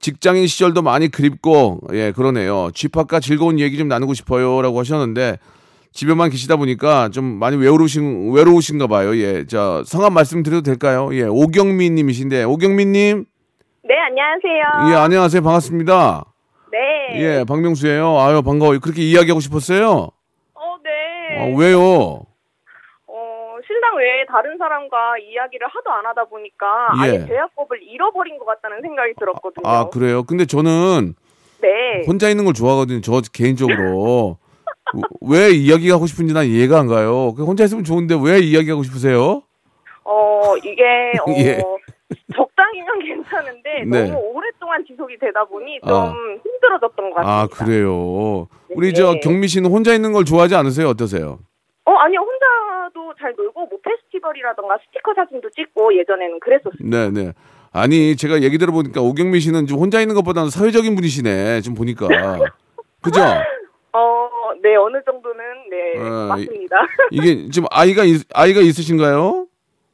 직장인 0.00 0.46
시절도 0.46 0.82
많이 0.82 1.08
그립고, 1.08 1.80
예, 1.92 2.12
그러네요. 2.12 2.70
집합과 2.74 3.18
즐거운 3.20 3.58
얘기 3.58 3.76
좀 3.76 3.88
나누고 3.88 4.14
싶어요. 4.14 4.62
라고 4.62 4.78
하셨는데, 4.78 5.38
집에만 5.92 6.30
계시다 6.30 6.56
보니까 6.56 7.08
좀 7.08 7.24
많이 7.24 7.56
외로우신, 7.56 8.32
외로우신가 8.32 8.86
봐요. 8.86 9.16
예. 9.16 9.46
자, 9.46 9.82
성함 9.86 10.14
말씀드려도 10.14 10.62
될까요? 10.62 11.08
예, 11.12 11.22
오경민 11.22 11.94
님이신데, 11.96 12.44
오경민 12.44 12.92
님. 12.92 13.24
네, 13.82 13.94
안녕하세요. 14.08 14.92
예, 14.92 14.96
안녕하세요. 14.96 15.42
반갑습니다. 15.42 16.24
네. 16.70 17.20
예, 17.20 17.44
박명수예요. 17.46 18.18
아유, 18.18 18.42
반가워요. 18.42 18.80
그렇게 18.80 19.02
이야기하고 19.02 19.40
싶었어요? 19.40 20.08
어, 20.54 20.76
네. 20.82 20.90
아, 21.38 21.56
왜요? 21.58 22.22
어, 23.06 23.56
신랑 23.66 23.96
외에 23.96 24.24
다른 24.26 24.58
사람과 24.58 25.18
이야기를 25.18 25.66
하도 25.66 25.90
안 25.90 26.06
하다 26.06 26.24
보니까 26.26 26.66
예. 26.98 27.02
아예 27.02 27.26
대화법을 27.26 27.82
잃어버린 27.82 28.38
것 28.38 28.44
같다는 28.44 28.80
생각이 28.82 29.14
들었거든요. 29.18 29.66
아, 29.68 29.88
그래요? 29.88 30.22
근데 30.24 30.44
저는 30.44 31.14
네. 31.60 32.04
혼자 32.06 32.28
있는 32.28 32.44
걸 32.44 32.54
좋아하거든요. 32.54 33.00
저 33.00 33.20
개인적으로. 33.32 34.38
왜 35.20 35.50
이야기하고 35.50 36.06
싶은지 36.06 36.32
난 36.32 36.46
이해가 36.46 36.78
안 36.78 36.86
가요. 36.86 37.34
그 37.34 37.44
혼자 37.44 37.64
있으면 37.64 37.84
좋은데 37.84 38.16
왜 38.22 38.38
이야기하고 38.38 38.82
싶으세요? 38.84 39.42
어, 40.04 40.56
이게 40.58 40.82
어, 41.26 41.30
예. 41.38 41.62
적당히면 42.34 42.98
괜찮은데 43.00 43.84
네. 43.86 44.10
너무 44.10 44.18
오랫동안 44.32 44.82
지속이 44.86 45.18
되다 45.18 45.44
보니 45.44 45.80
좀 45.86 45.94
아. 45.94 46.14
힘들어졌던 46.68 47.10
것 47.10 47.16
같습니다. 47.16 47.40
아, 47.40 47.46
그래요. 47.46 48.48
우리 48.70 48.88
네. 48.88 48.92
저 48.92 49.14
경미 49.20 49.48
씨는 49.48 49.70
혼자 49.70 49.94
있는 49.94 50.12
걸 50.12 50.24
좋아하지 50.24 50.54
않으세요? 50.54 50.88
어떠세요? 50.88 51.38
어, 51.84 51.92
아니요. 51.92 52.20
혼자도 52.20 53.14
잘 53.18 53.34
놀고 53.36 53.66
뭐 53.66 53.78
페스티벌이라던가 53.82 54.78
스티커 54.86 55.14
사진도 55.14 55.48
찍고 55.50 55.96
예전에는 55.98 56.40
그랬었어요. 56.40 56.78
네, 56.80 57.10
네. 57.10 57.32
아니, 57.72 58.16
제가 58.16 58.42
얘기 58.42 58.58
들어보니까 58.58 59.00
오경미 59.00 59.40
씨는 59.40 59.66
좀 59.66 59.78
혼자 59.78 60.00
있는 60.00 60.14
것보다는 60.14 60.50
사회적인 60.50 60.94
분이시네. 60.94 61.62
좀 61.62 61.74
보니까. 61.74 62.06
그죠? 63.02 63.20
어, 63.92 64.28
네. 64.62 64.76
어느 64.76 64.98
정도는 65.04 65.38
네, 65.70 65.98
어, 65.98 66.26
맞습니다. 66.28 66.76
이게 67.10 67.48
지금 67.50 67.68
아이가, 67.70 68.04
있, 68.04 68.22
아이가 68.34 68.60
있으신가요? 68.60 69.46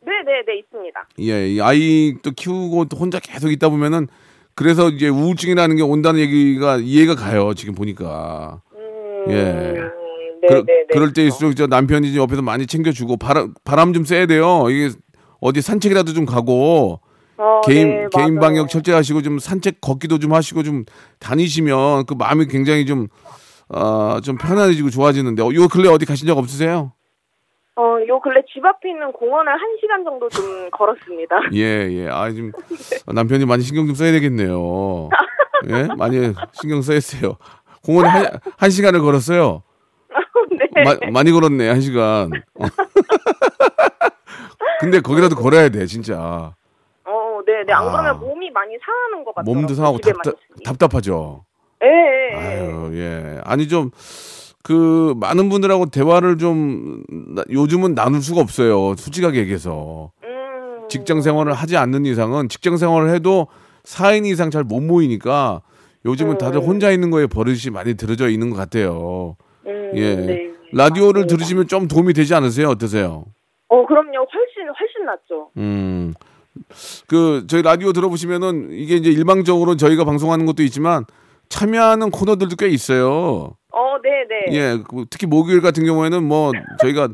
네, 0.02 0.12
네, 0.24 0.42
네, 0.46 0.58
있습니다. 0.58 1.08
예, 1.20 1.48
이 1.48 1.60
아이 1.60 2.14
또 2.22 2.30
키우고 2.30 2.86
또 2.86 2.96
혼자 2.96 3.18
계속 3.20 3.50
있다 3.50 3.68
보면은 3.70 4.06
그래서 4.54 4.88
이제 4.88 5.08
우울증이라는 5.08 5.76
게 5.76 5.82
온다는 5.82 6.20
얘기가 6.20 6.76
이해가 6.76 7.14
가요. 7.14 7.54
지금 7.54 7.74
보니까. 7.74 8.62
음, 8.76 9.32
예. 9.32 9.34
네, 9.34 10.48
그, 10.48 10.54
네, 10.54 10.62
네. 10.66 10.86
그럴 10.92 11.12
때일수록 11.12 11.56
저 11.56 11.66
남편이 11.66 12.16
옆에서 12.16 12.42
많이 12.42 12.66
챙겨주고 12.66 13.16
바람 13.16 13.54
바람 13.64 13.92
좀 13.92 14.04
쐬야 14.04 14.26
돼요. 14.26 14.66
이게 14.70 14.94
어디 15.40 15.60
산책이라도 15.60 16.12
좀 16.12 16.26
가고 16.26 17.00
어, 17.36 17.60
개인 17.64 17.88
네, 17.88 18.06
개인 18.14 18.34
맞아요. 18.34 18.40
방역 18.40 18.68
철저하시고 18.68 19.22
좀 19.22 19.38
산책 19.38 19.80
걷기도 19.80 20.18
좀 20.18 20.32
하시고 20.34 20.62
좀 20.62 20.84
다니시면 21.18 22.06
그 22.06 22.14
마음이 22.14 22.46
굉장히 22.46 22.86
좀 22.86 23.08
어, 23.68 24.18
좀 24.22 24.36
편안해지고 24.36 24.90
좋아지는데 24.90 25.42
어, 25.42 25.50
요 25.54 25.68
근래 25.68 25.88
어디 25.88 26.04
가신 26.04 26.26
적 26.26 26.38
없으세요? 26.38 26.92
어, 27.76 27.96
요 28.06 28.20
근래 28.20 28.40
집 28.52 28.64
앞에 28.64 28.88
있는 28.90 29.10
공원을 29.12 29.50
한 29.52 29.60
시간 29.80 30.04
정도 30.04 30.28
좀 30.28 30.44
걸었습니다. 30.70 31.34
예, 31.54 31.88
예. 31.90 32.08
아, 32.08 32.30
지금 32.30 32.52
남편이 33.06 33.46
많이 33.46 33.62
신경 33.62 33.86
좀 33.86 33.94
써야 33.96 34.12
되겠네요. 34.12 35.08
예? 35.68 35.88
많이 35.96 36.32
신경 36.52 36.82
써야어요 36.82 37.36
공원에 37.84 38.08
한, 38.08 38.26
한 38.56 38.70
시간을 38.70 39.00
걸었어요. 39.00 39.62
네. 40.74 40.84
마- 40.84 41.10
많이 41.10 41.32
걸었네, 41.32 41.68
한 41.68 41.80
시간. 41.80 42.30
근데 44.80 45.00
거기라도 45.00 45.34
걸어야 45.36 45.68
돼, 45.68 45.86
진짜. 45.86 46.52
어, 47.04 47.40
네, 47.46 47.62
네. 47.66 47.72
안 47.72 47.88
아. 47.88 47.90
그러면 47.90 48.20
몸이 48.20 48.50
많이 48.50 48.76
상하는 48.84 49.24
것 49.24 49.34
같아요. 49.34 49.52
몸도 49.52 49.74
상하고 49.74 49.98
답답. 49.98 50.34
답답하죠. 50.64 51.44
예, 51.82 51.88
예, 51.88 52.30
예. 52.32 52.36
아유, 52.36 52.90
예. 52.94 53.40
아니, 53.44 53.66
좀, 53.68 53.90
그, 54.74 55.14
많은 55.18 55.50
분들하고 55.50 55.86
대화를 55.86 56.38
좀, 56.38 57.04
나- 57.10 57.44
요즘은 57.50 57.94
나눌 57.94 58.22
수가 58.22 58.40
없어요. 58.40 58.94
솔직하게 58.96 59.40
얘기해서. 59.40 60.10
음. 60.24 60.88
직장 60.88 61.20
생활을 61.20 61.52
하지 61.52 61.76
않는 61.76 62.06
이상은 62.06 62.48
직장 62.48 62.78
생활을 62.78 63.10
해도 63.14 63.46
4인 63.84 64.24
이상 64.24 64.50
잘 64.50 64.64
못 64.64 64.80
모이니까 64.80 65.60
요즘은 66.06 66.38
다들 66.38 66.60
음. 66.62 66.66
혼자 66.66 66.90
있는 66.90 67.10
거에 67.10 67.26
버릇이 67.26 67.70
많이 67.72 67.94
들어져 67.94 68.28
있는 68.30 68.48
것 68.48 68.56
같아요. 68.56 69.36
음, 69.66 69.90
예. 69.96 70.14
네. 70.16 70.50
라디오를 70.72 71.22
맞습니다. 71.22 71.26
들으시면 71.36 71.68
좀 71.68 71.86
도움이 71.86 72.14
되지 72.14 72.34
않으세요? 72.34 72.68
어떠세요? 72.70 73.26
어, 73.68 73.86
그럼요. 73.86 74.12
훨씬, 74.16 74.68
훨씬 74.68 75.04
낫죠. 75.04 75.50
음. 75.58 76.14
그 77.06 77.44
저희 77.48 77.60
라디오 77.62 77.92
들어보시면은 77.92 78.68
이게 78.72 78.96
이제 78.96 79.10
일방적으로 79.10 79.76
저희가 79.76 80.04
방송하는 80.04 80.46
것도 80.46 80.62
있지만 80.62 81.04
참여하는 81.58 82.10
코너들도 82.10 82.56
꽤 82.56 82.66
있어요. 82.68 83.56
어, 83.72 83.96
네, 84.02 84.24
네. 84.28 84.46
예, 84.56 84.78
그 84.88 85.04
특히 85.08 85.26
목요일 85.26 85.60
같은 85.62 85.84
경우에는 85.86 86.22
뭐 86.24 86.50
저희가 86.80 87.08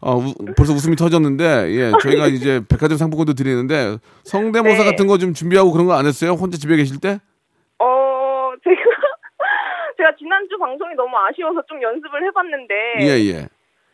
어, 0.00 0.16
우- 0.16 0.34
벌써 0.56 0.72
웃음이 0.74 0.94
터졌는데 0.96 1.70
예, 1.70 1.92
저희가 2.02 2.26
이제 2.28 2.60
백화점 2.68 2.98
상품권도 2.98 3.32
드리는데 3.34 3.96
성대모사 4.24 4.84
네. 4.84 4.90
같은 4.90 5.06
거 5.06 5.16
좀 5.18 5.32
준비하고 5.34 5.72
그런 5.72 5.86
거 5.86 5.94
안 5.94 6.04
했어요? 6.06 6.32
혼자 6.32 6.56
집에 6.58 6.76
계실 6.76 7.00
때? 7.00 7.18
어, 7.78 8.52
제가, 8.62 8.76
제가 9.96 10.10
지난주 10.18 10.56
방송이 10.58 10.94
너무 10.94 11.10
아쉬워서 11.16 11.62
좀 11.68 11.82
연습을 11.82 12.26
해봤는데. 12.26 12.74
예, 13.00 13.32
예. 13.32 13.48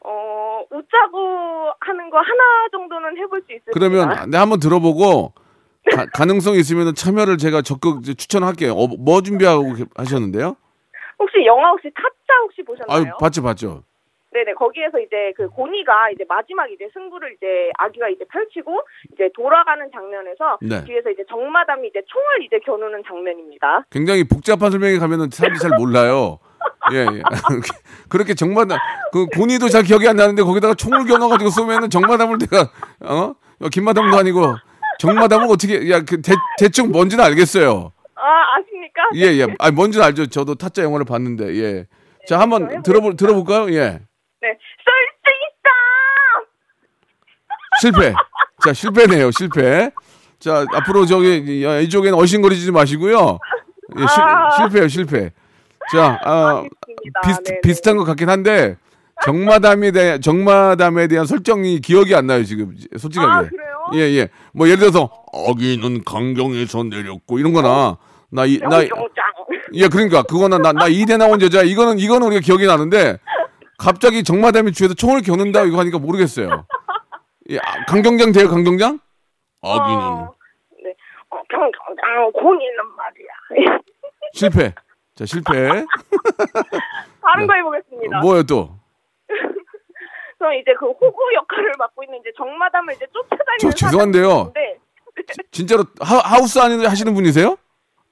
어, 0.07 0.61
웃자고 0.71 1.71
하는 1.81 2.11
거 2.11 2.19
하나 2.19 2.69
정도는 2.73 3.17
해볼 3.17 3.43
수 3.47 3.53
있을 3.55 3.65
그러면 3.73 4.29
내 4.31 4.37
한번 4.37 4.61
들어보고 4.61 5.33
가, 5.93 6.07
가능성 6.13 6.55
있으면 6.57 6.95
참여를 6.95 7.39
제가 7.39 7.63
적극 7.63 8.03
추천할게요. 8.05 8.73
어, 8.73 8.87
뭐 8.87 9.21
준비하고 9.23 9.75
하셨는데요? 9.97 10.57
혹시 11.19 11.45
영화 11.47 11.71
혹시 11.71 11.91
타짜 11.95 12.39
혹시 12.43 12.63
보셨나요? 12.63 12.97
아유, 12.97 13.05
봤죠, 13.19 13.43
봤죠. 13.43 13.83
네네 14.33 14.55
거기에서 14.55 14.99
이제 14.99 15.33
그 15.37 15.49
고니가 15.49 16.11
이제 16.11 16.25
마지막 16.29 16.69
이제 16.69 16.89
승부를 16.93 17.35
이제 17.37 17.71
아기가 17.79 18.09
이제 18.09 18.25
펼치고 18.25 18.81
이제 19.13 19.31
돌아가는 19.33 19.89
장면에서 19.93 20.59
네. 20.61 20.85
뒤에서 20.85 21.11
이제 21.11 21.23
정마담이 21.29 21.87
이제 21.87 22.03
총을 22.05 22.43
이제 22.45 22.59
겨누는 22.67 23.05
장면입니다. 23.07 23.85
굉장히 23.91 24.25
복잡한 24.25 24.73
설명에 24.73 24.99
가면은 24.99 25.31
사람들이 25.31 25.61
잘 25.61 25.79
몰라요. 25.79 26.41
예, 26.93 26.99
예. 26.99 27.23
그렇게 28.11 28.35
정마담, 28.35 28.77
그 29.13 29.27
고니도 29.27 29.69
잘 29.69 29.85
기억이 29.85 30.09
안 30.09 30.17
나는데 30.17 30.43
거기다가 30.43 30.75
총을 30.75 31.07
겨눠 31.07 31.29
가지고 31.29 31.51
쏘면은 31.51 31.89
정마담을 31.89 32.39
내가, 32.39 32.71
어? 33.01 33.35
김마담도 33.71 34.17
아니고 34.17 34.57
정마담을 34.99 35.47
어떻게, 35.51 35.91
야, 35.91 36.01
그 36.01 36.21
대, 36.23 36.33
대충 36.59 36.91
뭔지는 36.91 37.25
알겠어요. 37.25 37.93
아 38.15 38.57
아십니까? 38.57 39.03
예, 39.17 39.39
예. 39.41 39.47
아, 39.59 39.71
뭔지는 39.71 40.05
알죠. 40.07 40.27
저도 40.27 40.55
타짜 40.55 40.83
영화를 40.83 41.05
봤는데, 41.05 41.57
예. 41.57 41.87
자, 42.27 42.41
한번 42.41 42.83
들어볼, 42.83 43.17
들어볼까요? 43.17 43.71
예. 43.75 44.01
네, 44.41 44.49
쏠수 44.85 45.27
있다. 45.61 45.71
실패. 47.81 48.15
자, 48.65 48.73
실패네요, 48.73 49.31
실패. 49.31 49.91
자, 50.39 50.65
앞으로 50.75 51.07
저기, 51.07 51.65
야, 51.65 51.79
이쪽에는 51.81 52.19
어신거리지 52.19 52.71
마시고요. 52.73 53.39
예, 53.99 54.07
실, 54.07 54.23
아. 54.23 54.51
실패요, 54.57 54.89
실패. 54.89 55.31
자, 55.93 56.19
아. 56.25 56.65
비슷, 57.25 57.43
네네. 57.45 57.61
비슷한 57.63 57.97
것 57.97 58.05
같긴 58.05 58.31
한데, 58.31 58.77
정마담에 59.25 59.91
대한 59.93 60.21
정마담에 60.21 61.07
대한 61.07 61.25
설정이 61.27 61.81
기억이 61.81 62.15
안 62.15 62.27
나요 62.27 62.43
지금 62.45 62.75
솔직하게. 62.99 63.31
아, 63.31 63.49
그래요? 63.49 63.74
예 63.95 63.99
예. 64.01 64.29
뭐 64.53 64.67
예를 64.69 64.79
들어서 64.81 65.11
아기는 65.49 66.05
강경에서 66.05 66.85
내렸고 66.85 67.39
이런 67.39 67.53
거나 67.53 67.99
나 68.31 68.47
이나 68.47 68.79
영장. 68.83 69.25
예, 69.75 69.89
그러니까 69.89 70.23
그거는 70.23 70.63
나, 70.63 70.73
나 70.73 70.87
이대 70.89 71.17
나온 71.17 71.41
여자 71.41 71.63
이거는 71.63 71.99
이거는 71.99 72.27
우리가 72.29 72.41
기억이 72.41 72.67
나는데 72.67 73.19
갑자기 73.79 74.23
정마담이 74.23 74.73
주에서 74.73 74.95
총을 74.95 75.23
겨눈다 75.23 75.65
이거 75.65 75.79
하니까 75.81 75.99
모르겠어요. 75.99 76.67
예, 77.51 77.59
아, 77.59 77.85
강경장 77.87 78.33
돼요, 78.33 78.49
강경장? 78.49 78.99
아기는 79.63 79.99
어, 79.99 80.35
네. 80.83 80.95
어, 81.31 81.37
경장 81.51 82.33
곤이는 82.33 82.77
말이야. 82.97 83.79
실패. 84.33 84.75
자, 85.15 85.27
실패. 85.27 85.53
다른 87.23 87.47
거 87.47 87.55
해보겠습니다. 87.55 88.21
뭐예요 88.21 88.43
또? 88.45 88.79
저는 90.45 90.59
이제 90.59 90.75
그 90.79 90.87
호구 90.87 91.35
역할을 91.35 91.73
맡고 91.79 92.05
있는 92.05 92.19
이제 92.21 92.31
정마담을 92.37 92.93
이제 92.95 93.07
쫓아다니는 93.13 93.59
저 93.61 93.71
죄송한데요. 93.71 94.29
사람인데 94.29 94.79
진짜로 95.51 95.85
하, 96.01 96.19
하우스 96.19 96.59
안에 96.59 96.87
하시는 96.87 97.15
분이세요? 97.15 97.57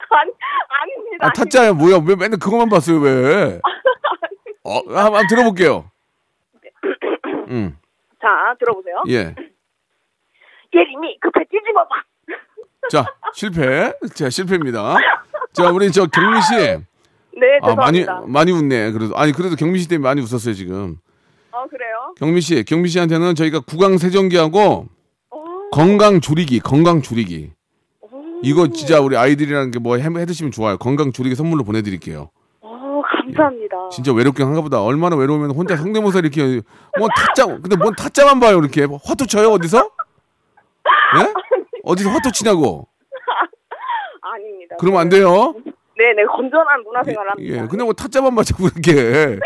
아니 0.08 0.32
아닙니다. 0.68 1.26
아, 1.26 1.32
타짜야 1.32 1.72
뭐야? 1.74 1.96
왜 2.06 2.16
맨날 2.16 2.38
그것만 2.38 2.70
봤어요, 2.70 3.00
왜? 3.00 3.60
어, 4.64 4.78
한번, 4.94 5.26
들어볼게요. 5.26 5.90
음, 7.48 7.76
자 8.20 8.54
들어보세요. 8.58 9.02
예. 9.08 9.34
예림이 10.74 11.18
급해 11.20 11.44
뒤집어봐. 11.50 12.02
자, 12.90 13.04
실패. 13.34 13.92
자, 14.14 14.30
실패입니다. 14.30 14.96
자, 15.52 15.70
우리 15.70 15.92
저 15.92 16.06
경미 16.06 16.40
씨. 16.40 16.54
네 17.34 17.58
아, 17.60 17.74
많이 17.74 18.00
죄송합니다. 18.00 18.32
많이 18.32 18.52
웃네. 18.52 18.92
그래도 18.92 19.16
아니 19.16 19.32
그래도 19.32 19.54
경미 19.56 19.80
씨 19.80 19.88
때문에 19.88 20.08
많이 20.08 20.22
웃었어요 20.22 20.54
지금. 20.54 20.98
경미 22.16 22.40
씨, 22.40 22.64
경미 22.64 22.88
씨한테는 22.88 23.34
저희가 23.34 23.60
구강 23.60 23.98
세정기하고 23.98 24.86
건강 25.72 26.20
조리기, 26.20 26.60
건강 26.60 27.02
조리기. 27.02 27.52
이거 28.42 28.68
진짜 28.68 29.00
우리 29.00 29.16
아이들이라는 29.16 29.70
게뭐 29.70 29.96
해 29.96 30.26
드시면 30.26 30.52
좋아요. 30.52 30.76
건강 30.76 31.12
조리기 31.12 31.34
선물로 31.34 31.64
보내드릴게요. 31.64 32.30
어 32.60 33.02
감사합니다. 33.24 33.76
진짜 33.90 34.12
외롭긴 34.12 34.46
한가 34.46 34.60
보다. 34.60 34.82
얼마나 34.82 35.16
외로우면 35.16 35.52
혼자 35.52 35.76
성대모사 35.76 36.18
이렇게 36.18 36.60
뭐 36.98 37.08
타짜 37.16 37.46
근데 37.46 37.76
뭔 37.76 37.94
타짜만 37.94 38.40
봐요 38.40 38.58
이렇게 38.58 38.82
화투 39.04 39.26
쳐요 39.26 39.50
어디서? 39.52 39.78
예? 39.78 41.32
어디서 41.84 42.10
화투 42.10 42.32
치냐고? 42.32 42.88
아닙니다. 44.20 44.76
그러면 44.78 45.00
안 45.00 45.08
돼요. 45.08 45.54
네네 45.96 46.24
건전한 46.36 46.82
문화생활 46.84 47.28
합니다. 47.30 47.54
예, 47.54 47.66
근데 47.68 47.84
뭐 47.84 47.92
타짜만 47.92 48.34
봐 48.34 48.42
자꾸 48.42 48.64
이렇게 48.74 49.38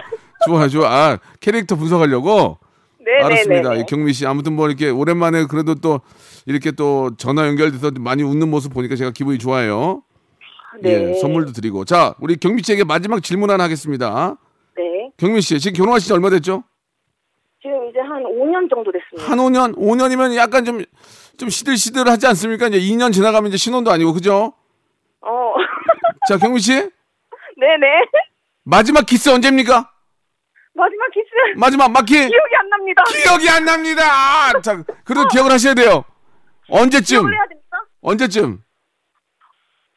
좋아 0.44 0.68
좋아. 0.68 0.88
아 0.88 1.18
캐릭터 1.40 1.76
분석하려고. 1.76 2.58
네네네. 2.98 3.24
알았습니다. 3.24 3.74
이 3.74 3.84
경미 3.86 4.12
씨 4.12 4.26
아무튼 4.26 4.54
뭐 4.54 4.66
이렇게 4.68 4.90
오랜만에 4.90 5.46
그래도 5.46 5.76
또 5.76 6.00
이렇게 6.44 6.72
또 6.72 7.10
전화 7.16 7.46
연결돼서 7.46 7.92
많이 8.00 8.22
웃는 8.22 8.50
모습 8.50 8.74
보니까 8.74 8.96
제가 8.96 9.12
기분이 9.12 9.38
좋아요. 9.38 10.02
네. 10.80 11.10
예, 11.10 11.14
선물도 11.14 11.52
드리고. 11.52 11.84
자, 11.84 12.14
우리 12.20 12.36
경미 12.36 12.62
씨에게 12.62 12.84
마지막 12.84 13.22
질문 13.22 13.50
하나 13.50 13.64
하겠습니다. 13.64 14.36
네. 14.76 15.10
경미 15.16 15.40
씨 15.40 15.58
지금 15.60 15.76
결혼하신 15.76 16.06
지 16.08 16.12
얼마 16.12 16.30
됐죠? 16.30 16.64
지금 17.62 17.88
이제 17.88 17.98
한 18.00 18.22
5년 18.22 18.68
정도 18.68 18.92
됐습니다. 18.92 19.30
한 19.30 19.38
5년? 19.38 19.76
5년이면 19.76 20.36
약간 20.36 20.64
좀, 20.64 20.84
좀 21.38 21.48
시들시들하지 21.48 22.26
않습니까? 22.28 22.66
이제 22.68 22.78
2년 22.78 23.12
지나가면 23.12 23.48
이제 23.48 23.56
신혼도 23.56 23.90
아니고, 23.90 24.12
그죠? 24.12 24.52
어. 25.22 25.54
자, 26.28 26.36
경미 26.36 26.60
씨, 26.60 26.72
네네. 26.74 27.86
마지막 28.64 29.06
키스 29.06 29.30
언제입니까? 29.30 29.90
마지막 30.76 31.10
키스 31.12 31.26
마지막 31.56 31.90
마키 31.90 32.12
기억이 32.14 32.56
안 32.60 32.68
납니다. 32.68 33.02
기억이 33.04 33.48
안 33.48 33.64
납니다. 33.64 34.60
자, 34.60 34.84
그래도 35.04 35.26
기억을 35.28 35.50
하셔야 35.52 35.74
돼요. 35.74 36.04
언제쯤? 36.68 37.22
언제쯤? 38.02 38.60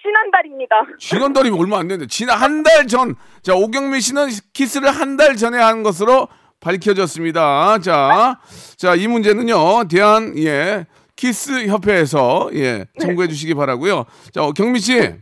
지난달입니다. 0.01 0.75
지난달이면 0.99 1.59
얼마 1.59 1.79
안 1.79 1.87
됐는데, 1.87 2.07
지난 2.09 2.37
한 2.37 2.63
달 2.63 2.87
전, 2.87 3.15
자, 3.43 3.53
오경미 3.53 3.99
씨는 3.99 4.27
키스를 4.53 4.89
한 4.89 5.17
달 5.17 5.35
전에 5.35 5.57
한 5.57 5.83
것으로 5.83 6.27
밝혀졌습니다. 6.61 7.79
자, 7.79 8.39
자, 8.77 8.95
이 8.95 9.07
문제는요, 9.07 9.87
대한, 9.89 10.37
예, 10.37 10.85
키스 11.17 11.67
협회에서, 11.67 12.49
예, 12.53 12.85
참고해 13.01 13.27
주시기 13.27 13.53
바라고요 13.55 14.05
자, 14.33 14.43
어, 14.43 14.53
경미 14.53 14.79
씨. 14.79 14.93
네네. 14.97 15.19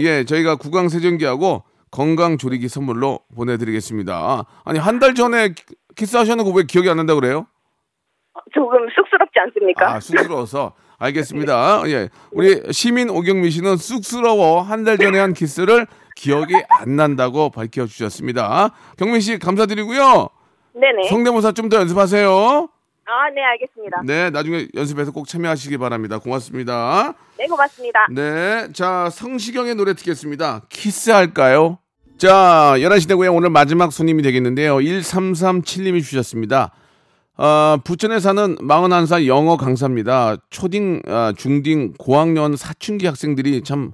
예, 0.00 0.24
저희가 0.24 0.56
구강 0.56 0.88
세정기하고 0.88 1.62
건강 1.92 2.38
조리기 2.38 2.68
선물로 2.68 3.20
보내드리겠습니다. 3.36 4.44
아니 4.64 4.78
한 4.80 4.98
달 4.98 5.14
전에 5.14 5.50
키- 5.50 5.62
키스하셨는 5.94 6.42
거 6.44 6.50
왜 6.52 6.64
기억이 6.64 6.88
안 6.90 6.96
난다 6.96 7.14
그래요? 7.14 7.46
조금 8.54 8.78
쑥스럽지 8.96 9.38
않습니까? 9.46 9.94
아 9.94 10.00
쑥스러워서 10.00 10.72
알겠습니다. 10.98 11.82
예, 11.90 12.08
우리 12.32 12.60
시민 12.72 13.10
오경미 13.10 13.50
씨는 13.50 13.76
쑥스러워 13.76 14.62
한 14.62 14.84
달 14.84 14.96
전에 14.98 15.18
한 15.18 15.32
키스를 15.34 15.86
기억이 16.16 16.54
안 16.68 16.96
난다고 16.96 17.50
밝혀주셨습니다. 17.50 18.70
경민 18.98 19.20
씨 19.20 19.38
감사드리고요. 19.38 20.28
네네. 20.74 21.08
성대모사 21.10 21.52
좀 21.52 21.68
더 21.68 21.76
연습하세요. 21.78 22.68
아, 23.04 23.30
네, 23.34 23.42
알겠습니다. 23.42 24.02
네, 24.06 24.30
나중에 24.30 24.68
연습해서 24.74 25.10
꼭 25.10 25.26
참여하시기 25.28 25.76
바랍니다. 25.76 26.18
고맙습니다. 26.18 27.12
네, 27.36 27.46
고맙습니다. 27.46 28.06
네. 28.10 28.68
자, 28.72 29.10
성시경의 29.10 29.74
노래 29.74 29.92
듣겠습니다. 29.94 30.62
키스할까요? 30.70 31.78
자, 32.22 32.74
11시 32.76 33.08
대고요. 33.08 33.34
오늘 33.34 33.50
마지막 33.50 33.92
손님이 33.92 34.22
되겠는데요. 34.22 34.76
1337님이 34.76 36.04
주셨습니다. 36.04 36.70
아, 37.36 37.78
부천에 37.82 38.20
사는 38.20 38.54
41살 38.58 39.26
영어 39.26 39.56
강사입니다. 39.56 40.36
초딩, 40.48 41.02
아, 41.08 41.32
중딩, 41.36 41.94
고학년 41.94 42.54
사춘기 42.54 43.06
학생들이 43.06 43.64
참 43.64 43.90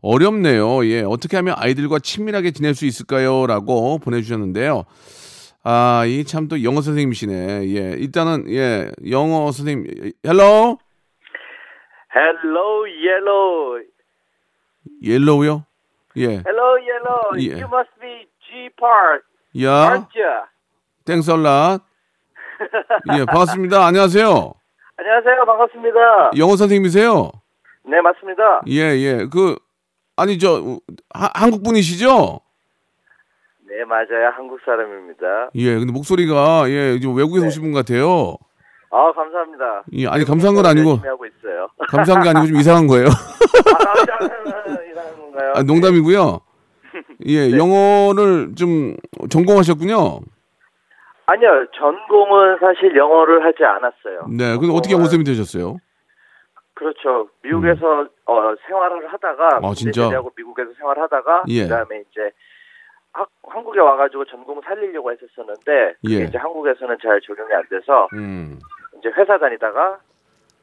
어렵네요. 0.00 0.86
예. 0.86 1.02
어떻게 1.02 1.36
하면 1.38 1.56
아이들과 1.58 1.98
친밀하게 1.98 2.52
지낼 2.52 2.76
수 2.76 2.86
있을까요? 2.86 3.48
라고 3.48 3.98
보내주셨는데요. 3.98 4.84
아, 5.64 6.04
이 6.06 6.22
참 6.22 6.46
또 6.46 6.62
영어 6.62 6.82
선생님이시네. 6.82 7.66
예. 7.66 7.96
일단은, 7.98 8.48
예, 8.48 8.92
영어 9.10 9.50
선생님, 9.50 10.12
hello? 10.24 10.78
Hello, 12.14 12.84
yellow. 12.86 13.82
yellow요? 15.02 15.64
예. 16.16 16.42
Hello, 16.44 16.76
yellow. 16.78 17.34
Yeah. 17.34 17.58
You 17.60 17.68
must 17.68 17.90
be 18.00 18.26
G 18.46 18.68
Park, 18.78 19.24
야, 19.62 19.90
aren't 19.90 20.12
you? 20.14 20.46
Thanks 21.04 21.44
a 21.44 21.51
lot. 21.51 21.78
예, 23.18 23.24
반갑습니다. 23.24 23.86
안녕하세요. 23.86 24.52
안녕하세요. 24.96 25.44
반갑습니다. 25.46 26.30
영어 26.38 26.56
선생님이세요? 26.56 27.32
네, 27.84 28.00
맞습니다. 28.00 28.60
예, 28.68 28.80
예. 29.00 29.26
그, 29.32 29.56
아니, 30.16 30.38
저, 30.38 30.78
하- 31.12 31.30
한국 31.34 31.64
분이시죠? 31.64 32.40
네, 33.66 33.84
맞아요. 33.86 34.30
한국 34.36 34.60
사람입니다. 34.64 35.50
예, 35.56 35.78
근데 35.78 35.92
목소리가, 35.92 36.68
예, 36.68 37.00
좀 37.00 37.16
외국에서 37.16 37.46
오신 37.46 37.62
분 37.62 37.72
같아요. 37.72 38.36
아, 38.94 39.10
감사합니다. 39.12 39.84
예, 39.94 40.06
아니, 40.06 40.24
감사한 40.24 40.54
건 40.54 40.66
아니고, 40.66 40.96
하고 40.96 41.24
있어요. 41.26 41.66
감사한 41.88 42.22
게 42.22 42.28
아니고 42.28 42.46
좀 42.48 42.56
이상한 42.56 42.86
거예요. 42.86 43.06
아, 43.08 43.94
감사합니다. 44.18 44.84
이상한 44.84 45.18
건가요? 45.18 45.52
아, 45.56 45.62
농담이고요. 45.62 46.40
예, 47.26 47.56
영어를 47.56 48.54
좀 48.54 48.96
전공하셨군요. 49.30 50.20
아니요, 51.24 51.66
전공은 51.78 52.58
사실 52.60 52.94
영어를 52.94 53.44
하지 53.46 53.64
않았어요. 53.64 54.26
네, 54.28 54.58
근데 54.58 54.72
어떻게 54.74 54.92
영어 54.92 55.04
선생님이 55.04 55.24
되셨어요? 55.24 55.76
그렇죠. 56.74 57.28
미국에서 57.42 58.06
어, 58.26 58.54
생활을 58.66 59.10
하다가 59.10 59.60
아, 59.62 59.72
진짜? 59.74 60.02
제대하고 60.04 60.32
미국에서 60.36 60.70
생활하다가 60.76 61.44
예. 61.48 61.62
그다음에 61.62 62.02
이제 62.10 62.30
학- 63.12 63.28
한국에 63.46 63.78
와가지고 63.80 64.24
전공 64.24 64.60
살리려고 64.62 65.12
했었었는데 65.12 65.94
예. 66.10 66.24
이제 66.24 66.36
한국에서는 66.38 66.96
잘 67.00 67.20
적용이 67.20 67.52
안 67.54 67.62
돼서 67.70 68.08
음. 68.14 68.58
이제 69.02 69.10
회사 69.18 69.36
다니다가 69.38 69.98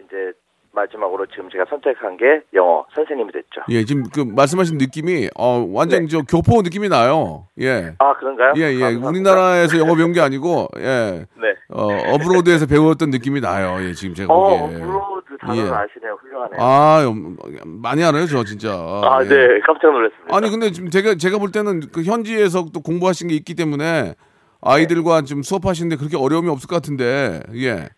이제 0.05 0.31
마지막으로 0.71 1.25
지금 1.27 1.49
제가 1.49 1.65
선택한 1.69 2.15
게 2.17 2.41
영어 2.53 2.85
선생님이 2.93 3.31
됐죠. 3.33 3.61
예, 3.69 3.83
지금 3.83 4.03
그 4.13 4.21
말씀하신 4.21 4.77
느낌이, 4.77 5.27
어, 5.35 5.65
완전 5.73 6.07
저 6.07 6.21
교포 6.21 6.61
느낌이 6.61 6.87
나요. 6.89 7.47
예. 7.59 7.95
아 7.97 8.13
그런가요? 8.13 8.53
예, 8.55 8.73
예. 8.73 8.79
감사합니다. 8.79 9.09
우리나라에서 9.09 9.77
영어 9.79 9.95
배운 9.95 10.13
게 10.13 10.21
아니고, 10.21 10.67
예. 10.77 11.25
네. 11.41 11.55
어, 11.69 11.87
abroad에서 12.13 12.67
배웠던 12.67 13.09
느낌이 13.09 13.41
나요. 13.41 13.77
예, 13.83 13.93
지금 13.93 14.13
제가 14.13 14.31
어, 14.31 14.59
보기에. 14.59 14.79
abroad 14.79 15.37
단어를 15.41 15.63
예. 15.63 15.69
아시네요. 15.69 16.17
훌륭하네요. 16.21 16.59
아, 16.61 17.07
음, 17.07 17.35
많이 17.81 18.03
알아요, 18.03 18.27
저 18.27 18.43
진짜. 18.43 18.69
아, 18.71 19.19
예. 19.23 19.27
네, 19.27 19.59
깜짝 19.65 19.91
놀랐습니다. 19.91 20.35
아니, 20.37 20.49
근데 20.51 20.71
지금 20.71 20.89
제가, 20.91 21.15
제가 21.15 21.39
볼 21.39 21.51
때는 21.51 21.81
그 21.91 22.03
현지에서 22.03 22.65
또 22.71 22.79
공부하신 22.81 23.29
게 23.29 23.35
있기 23.35 23.55
때문에 23.55 24.13
아이들과 24.61 25.21
좀 25.23 25.41
수업하시는데 25.41 25.95
그렇게 25.95 26.15
어려움이 26.15 26.47
없을 26.49 26.67
것 26.67 26.75
같은데, 26.75 27.41
예. 27.55 27.89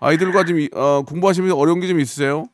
네. 0.00 0.06
아이들과 0.06 0.44
좀, 0.44 0.58
이- 0.58 0.70
어, 0.74 1.02
공부하시면서 1.08 1.56
어려운 1.56 1.80
게 1.80 1.86
좀 1.86 1.98
있으세요? 2.00 2.44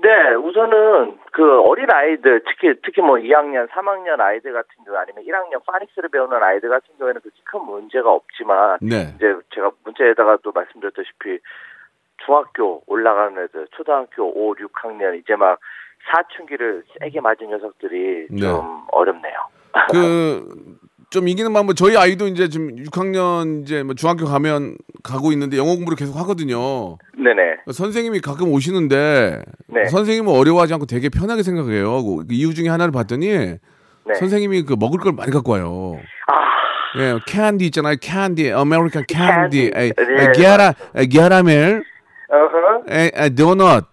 네, 0.00 0.34
우선은 0.34 1.18
그 1.32 1.60
어린 1.62 1.90
아이들 1.90 2.40
특히 2.46 2.72
특히 2.84 3.02
뭐 3.02 3.16
2학년, 3.16 3.68
3학년 3.68 4.20
아이들 4.20 4.52
같은 4.52 4.68
경우 4.84 4.96
아니면 4.96 5.24
1학년 5.24 5.60
phonics를 5.66 6.08
배우는 6.10 6.40
아이들 6.40 6.68
같은 6.68 6.86
경우에는 6.98 7.20
그렇게 7.20 7.40
큰 7.44 7.64
문제가 7.64 8.10
없지만 8.12 8.78
네. 8.80 9.12
이제 9.16 9.34
제가 9.52 9.72
문자에다가 9.84 10.38
또 10.44 10.52
말씀드렸다시피 10.52 11.40
중학교 12.24 12.82
올라가는 12.86 13.42
애들, 13.42 13.66
초등학교 13.72 14.24
5, 14.24 14.54
6학년 14.54 15.18
이제 15.18 15.34
막 15.34 15.58
사춘기를 16.12 16.84
세게 17.00 17.20
맞은 17.20 17.48
녀석들이 17.50 18.28
네. 18.30 18.40
좀 18.40 18.84
어렵네요. 18.92 19.34
그 19.90 20.78
좀 21.10 21.26
이기는 21.26 21.52
방법 21.54 21.74
저희 21.74 21.96
아이도 21.96 22.26
이제 22.26 22.48
지금 22.48 22.76
6학년 22.76 23.62
이제 23.62 23.82
뭐 23.82 23.94
중학교 23.94 24.26
가면 24.26 24.76
가고 25.02 25.32
있는데 25.32 25.56
영어 25.56 25.74
공부를 25.74 25.96
계속 25.96 26.16
하거든요. 26.18 26.98
네네. 27.16 27.72
선생님이 27.72 28.20
가끔 28.20 28.52
오시는데 28.52 29.40
네. 29.68 29.84
선생님은 29.86 30.32
어려워하지 30.32 30.74
않고 30.74 30.86
되게 30.86 31.08
편하게 31.08 31.42
생각해요. 31.42 32.04
그 32.04 32.24
이유 32.30 32.52
중에 32.54 32.68
하나를 32.68 32.92
봤더니 32.92 33.26
네. 33.28 34.14
선생님이 34.14 34.62
그 34.64 34.76
먹을 34.78 34.98
걸 35.00 35.12
많이 35.12 35.30
갖고 35.30 35.52
와요. 35.52 35.98
아, 36.26 37.00
예, 37.00 37.18
캔디 37.26 37.66
있잖아요. 37.66 37.96
캔디, 38.00 38.52
American 38.52 39.04
캔디, 39.06 39.70
게라, 40.34 40.74
게라멜. 41.10 41.82
에, 42.90 43.10
에, 43.14 43.28
도넛, 43.30 43.84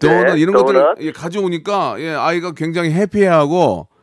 도넛 0.00 0.34
네, 0.34 0.40
이런. 0.40 0.54
것들을 0.54 0.94
예, 1.00 1.12
가져오니까 1.12 1.96
예, 1.98 2.10
아이가 2.10 2.52
굉장히 2.52 2.90
해피해하고 2.92 3.88
아, 3.90 3.95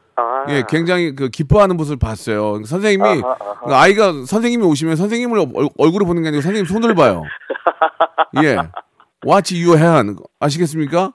예, 0.49 0.63
굉장히 0.67 1.15
그 1.15 1.29
기뻐하는 1.29 1.77
모습을 1.77 1.97
봤어요. 1.97 2.63
선생님이 2.65 3.03
아하, 3.23 3.35
아하. 3.39 3.59
그 3.65 3.73
아이가 3.75 4.11
선생님이 4.25 4.63
오시면 4.65 4.95
선생님을 4.95 5.39
얼, 5.39 5.69
얼굴을 5.77 6.05
보는 6.07 6.21
게 6.23 6.29
아니고 6.29 6.41
선생님 6.41 6.65
손을 6.65 6.95
봐요. 6.95 7.23
예. 8.43 8.57
Watch 9.25 9.55
your 9.55 9.79
hand. 9.79 10.21
아시겠습니까? 10.39 11.13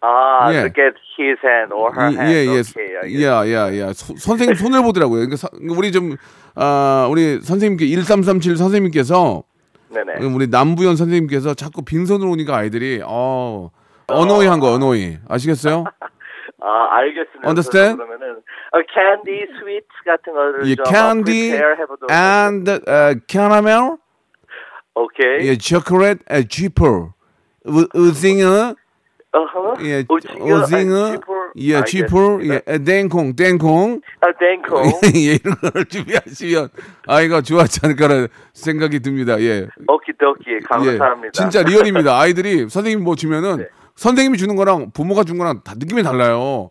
아, 0.00 0.52
예. 0.52 0.58
look 0.60 0.80
at 0.80 0.94
his 1.18 1.38
hand 1.44 1.74
or 1.74 1.90
her 1.92 2.14
hand. 2.14 2.32
예, 2.32 2.44
예. 2.44 2.48
알겠습니다. 2.50 3.46
예, 3.46 3.72
예, 3.72 3.88
예. 3.88 3.92
소- 3.92 4.16
선생님 4.16 4.54
손을 4.54 4.82
보더라고요. 4.82 5.26
그러니까 5.26 5.36
서- 5.36 5.48
우리 5.76 5.90
좀, 5.90 6.16
아, 6.54 7.08
우리 7.10 7.40
선생님께, 7.40 7.86
1337 7.86 8.56
선생님께서, 8.56 9.42
네네. 9.90 10.26
우리 10.34 10.46
남부현 10.48 10.94
선생님께서 10.96 11.54
자꾸 11.54 11.82
빈손으로 11.82 12.30
오니까 12.32 12.56
아이들이, 12.56 13.00
어, 13.04 13.70
언어이 14.06 14.46
한 14.46 14.60
거, 14.60 14.72
언어이. 14.72 15.18
아시겠어요? 15.28 15.84
아, 16.60 16.88
알겠습니다. 16.98 17.48
Understand? 17.48 17.96
그러면은 17.96 18.36
어, 18.72 18.78
candy, 18.92 19.46
sweets 19.58 19.88
같은 20.04 20.32
거를 20.32 20.66
예, 20.66 20.74
좀 20.74 20.84
candy 20.86 21.50
prepare 21.50 21.76
해보도록 21.78 22.10
and 22.10 22.70
uh, 22.70 23.20
caramel, 23.28 23.96
오케이. 24.94 25.46
예, 25.48 25.56
chocolate, 25.60 26.24
jeeper, 26.48 27.10
우- 27.66 27.88
우징어, 27.94 28.74
어허. 29.30 29.74
예, 29.84 30.04
오징어. 30.08 31.16
예, 31.56 31.84
지퍼, 31.84 32.40
예, 32.42 32.78
땡콩, 32.84 33.36
땡콩. 33.36 34.00
아, 34.20 34.26
땡콩. 34.38 34.82
예, 35.14 35.38
이런 35.38 35.54
거를 35.56 35.84
준비하시면 35.86 36.68
아이가 37.06 37.40
좋아하지 37.40 37.80
않을까라는 37.84 38.28
생각이 38.52 39.00
듭니다. 39.00 39.40
예. 39.40 39.68
오키도키. 39.86 40.60
감사합니다. 40.68 41.26
예, 41.26 41.30
진짜 41.32 41.62
리얼입니다. 41.62 42.18
아이들이 42.18 42.68
선생님 42.68 43.04
뭐 43.04 43.14
주면은 43.14 43.58
네. 43.58 43.68
선생님이 43.98 44.38
주는 44.38 44.54
거랑 44.54 44.92
부모가 44.92 45.24
준 45.24 45.38
거랑 45.38 45.62
다 45.64 45.74
느낌이 45.76 46.04
달라요. 46.04 46.70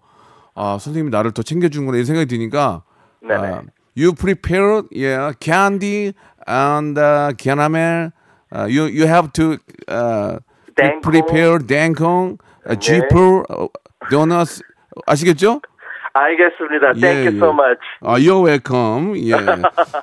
아, 0.56 0.78
선생님이 0.80 1.10
나를 1.12 1.34
더 1.34 1.44
챙겨주는구나 1.44 1.98
이 1.98 2.06
생각이 2.06 2.26
드니까. 2.26 2.84
네네. 3.22 3.48
아, 3.48 3.62
you 3.98 4.14
prepared, 4.14 4.88
yeah, 4.96 5.34
candy 5.40 6.14
and 6.48 6.98
uh, 6.98 7.34
caramel. 7.38 8.12
Uh, 8.56 8.66
you 8.66 8.86
you 8.86 9.06
have 9.06 9.34
to 9.34 9.58
uh, 9.90 10.40
prepare 11.04 11.60
땡콩, 11.60 12.38
uh, 12.66 12.76
네. 12.76 12.80
jeeper, 12.80 13.44
uh, 13.52 13.68
donuts. 14.10 14.64
아시겠죠? 15.06 15.62
알겠습니다. 16.18 16.94
Thank 16.94 17.28
you 17.28 17.38
so 17.38 17.52
much. 17.52 17.80
아, 18.02 18.18
you're 18.18 18.46
welcome. 18.46 19.16
예. 19.18 19.34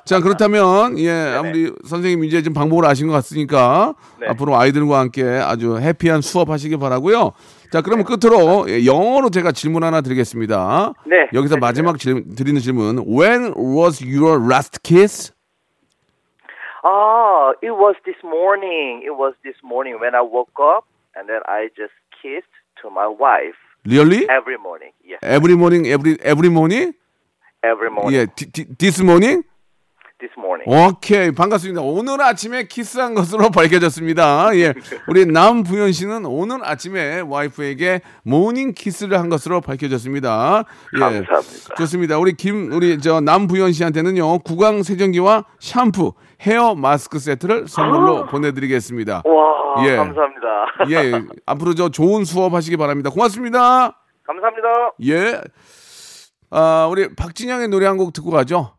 자, 0.05 0.19
그렇다면, 0.19 0.97
예, 0.99 1.35
아무리 1.35 1.71
선생님 1.85 2.23
이제 2.23 2.41
좀 2.41 2.53
방법을 2.53 2.85
아신 2.85 3.07
것 3.07 3.13
같으니까 3.13 3.95
네. 4.19 4.27
앞으로 4.29 4.55
아이들과 4.55 4.99
함께 4.99 5.23
아주 5.23 5.77
해피한 5.77 6.21
수업 6.21 6.49
하시길 6.49 6.79
바라고요 6.79 7.33
자, 7.71 7.81
그러면 7.81 8.05
끝으로 8.05 8.65
예, 8.69 8.85
영어로 8.85 9.29
제가 9.29 9.51
질문 9.51 9.83
하나 9.83 10.01
드리겠습니다. 10.01 10.93
네. 11.05 11.27
여기서 11.33 11.57
마지막 11.57 11.97
질, 11.97 12.23
드리는 12.35 12.59
질문. 12.61 12.99
When 12.99 13.53
was 13.55 14.01
your 14.01 14.39
last 14.39 14.81
kiss? 14.83 15.33
Ah, 16.83 17.51
it 17.63 17.73
was 17.73 17.95
this 18.05 18.21
morning. 18.23 19.01
It 19.03 19.17
was 19.17 19.33
this 19.43 19.57
morning 19.65 19.97
when 19.99 20.13
I 20.13 20.21
woke 20.21 20.61
up 20.61 20.85
and 21.17 21.27
then 21.27 21.41
I 21.47 21.69
just 21.75 21.97
kissed 22.21 22.53
to 22.81 22.89
my 22.89 23.07
wife 23.09 23.57
Really? 23.85 24.27
Every 24.29 24.57
morning. 24.57 24.91
Yes. 25.03 25.19
Every 25.21 25.55
morning. 25.55 25.87
Every 25.87 26.19
every 26.21 26.49
morning. 26.49 26.93
Every 27.63 27.89
morning. 27.89 28.13
Yeah. 28.13 28.25
This 28.79 28.99
morning. 28.99 29.43
This 30.25 30.33
morning. 30.39 30.65
오케이 30.65 31.31
반갑습니다. 31.31 31.81
오늘 31.81 32.19
아침에 32.21 32.63
키스한 32.63 33.13
것으로 33.13 33.51
밝혀졌습니다. 33.51 34.55
예, 34.57 34.73
우리 35.07 35.25
남부현 35.27 35.91
씨는 35.91 36.25
오늘 36.25 36.65
아침에 36.65 37.19
와이프에게 37.19 38.01
모닝 38.23 38.73
키스를 38.73 39.19
한 39.19 39.29
것으로 39.29 39.61
밝혀졌습니다. 39.61 40.63
예, 40.95 40.99
감사합니다. 40.99 41.75
좋습니다. 41.77 42.17
우리 42.17 42.33
김 42.33 42.71
우리 42.71 42.99
저 42.99 43.21
남부현 43.21 43.71
씨한테는요 43.71 44.39
구강 44.39 44.81
세정기와 44.81 45.45
샴푸, 45.59 46.13
헤어 46.41 46.73
마스크 46.73 47.19
세트를 47.19 47.67
선물로 47.67 48.25
보내드리겠습니다. 48.25 49.21
와, 49.25 49.85
예. 49.85 49.95
감사합니다. 49.97 50.45
예, 50.89 51.21
앞으로 51.45 51.75
저 51.75 51.89
좋은 51.89 52.25
수업 52.25 52.53
하시기 52.55 52.77
바랍니다. 52.77 53.11
고맙습니다. 53.11 54.01
감사합니다. 54.25 54.67
예. 55.05 55.39
아, 56.49 56.87
우리 56.89 57.13
박진영의 57.15 57.67
노래 57.67 57.85
한 57.85 57.97
곡 57.97 58.11
듣고 58.13 58.31
가죠. 58.31 58.71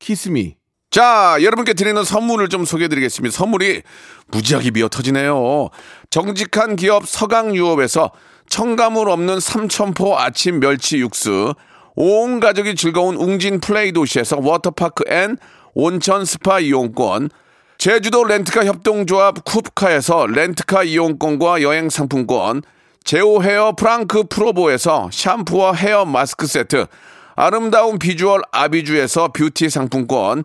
키스미. 0.00 0.56
자, 0.94 1.36
여러분께 1.42 1.74
드리는 1.74 2.04
선물을 2.04 2.48
좀 2.50 2.64
소개해 2.64 2.86
드리겠습니다. 2.86 3.36
선물이 3.36 3.82
무지하게 4.28 4.70
미어 4.70 4.88
터지네요. 4.88 5.70
정직한 6.08 6.76
기업 6.76 7.08
서강유업에서 7.08 8.12
청가물 8.48 9.10
없는 9.10 9.40
삼천포 9.40 10.16
아침 10.16 10.60
멸치 10.60 10.98
육수, 10.98 11.52
온 11.96 12.38
가족이 12.38 12.76
즐거운 12.76 13.16
웅진 13.16 13.58
플레이 13.58 13.90
도시에서 13.90 14.38
워터파크 14.40 15.02
and 15.08 15.36
온천 15.74 16.24
스파 16.24 16.60
이용권, 16.60 17.28
제주도 17.76 18.22
렌트카 18.22 18.64
협동조합 18.64 19.44
쿱카에서 19.44 20.32
렌트카 20.32 20.84
이용권과 20.84 21.62
여행 21.62 21.90
상품권, 21.90 22.62
제오 23.02 23.42
헤어 23.42 23.72
프랑크 23.72 24.28
프로보에서 24.30 25.08
샴푸와 25.10 25.72
헤어 25.72 26.04
마스크 26.04 26.46
세트, 26.46 26.86
아름다운 27.34 27.98
비주얼 27.98 28.42
아비주에서 28.52 29.32
뷰티 29.32 29.70
상품권, 29.70 30.44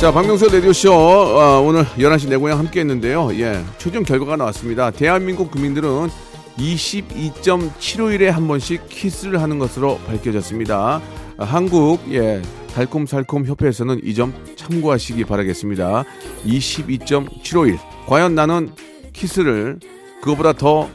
자, 0.00 0.10
박명수 0.10 0.46
라디오쇼, 0.48 0.90
어, 0.92 1.60
오늘 1.60 1.84
11시 1.84 2.30
내 2.30 2.36
고향 2.38 2.58
함께 2.58 2.80
했는데요. 2.80 3.30
예, 3.34 3.62
최종 3.76 4.02
결과가 4.02 4.36
나왔습니다. 4.36 4.90
대한민국 4.90 5.50
국민들은 5.50 6.08
22.75일에 6.56 8.24
한 8.30 8.48
번씩 8.48 8.88
키스를 8.88 9.42
하는 9.42 9.58
것으로 9.58 9.98
밝혀졌습니다. 10.06 11.02
아, 11.36 11.44
한국, 11.44 12.00
예, 12.12 12.40
달콤살콤 12.74 13.44
협회에서는 13.44 14.00
이 14.04 14.14
점 14.14 14.32
참고하시기 14.56 15.22
바라겠습니다. 15.24 16.04
22.75일. 16.46 17.78
과연 18.06 18.34
나는 18.34 18.70
키스를 19.12 19.80
그거보다 20.22 20.54
더 20.54 20.88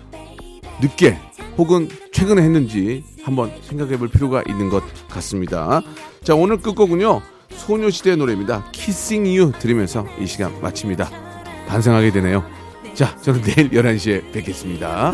늦게 0.81 1.17
혹은 1.59 1.89
최근에 2.11 2.41
했는지 2.41 3.03
한번 3.23 3.51
생각해 3.61 3.97
볼 3.99 4.07
필요가 4.09 4.41
있는 4.47 4.69
것 4.69 4.83
같습니다. 5.09 5.81
자, 6.23 6.33
오늘 6.33 6.57
끝곡은요. 6.57 7.21
소녀시대의 7.57 8.17
노래입니다. 8.17 8.65
Kissing 8.71 9.37
You 9.37 9.51
들으면서 9.59 10.05
이 10.19 10.27
시간 10.27 10.59
마칩니다. 10.61 11.09
반성하게 11.67 12.11
되네요. 12.11 12.43
자, 12.93 13.15
저는 13.17 13.41
내일 13.41 13.69
11시에 13.71 14.31
뵙겠습니다. 14.31 15.11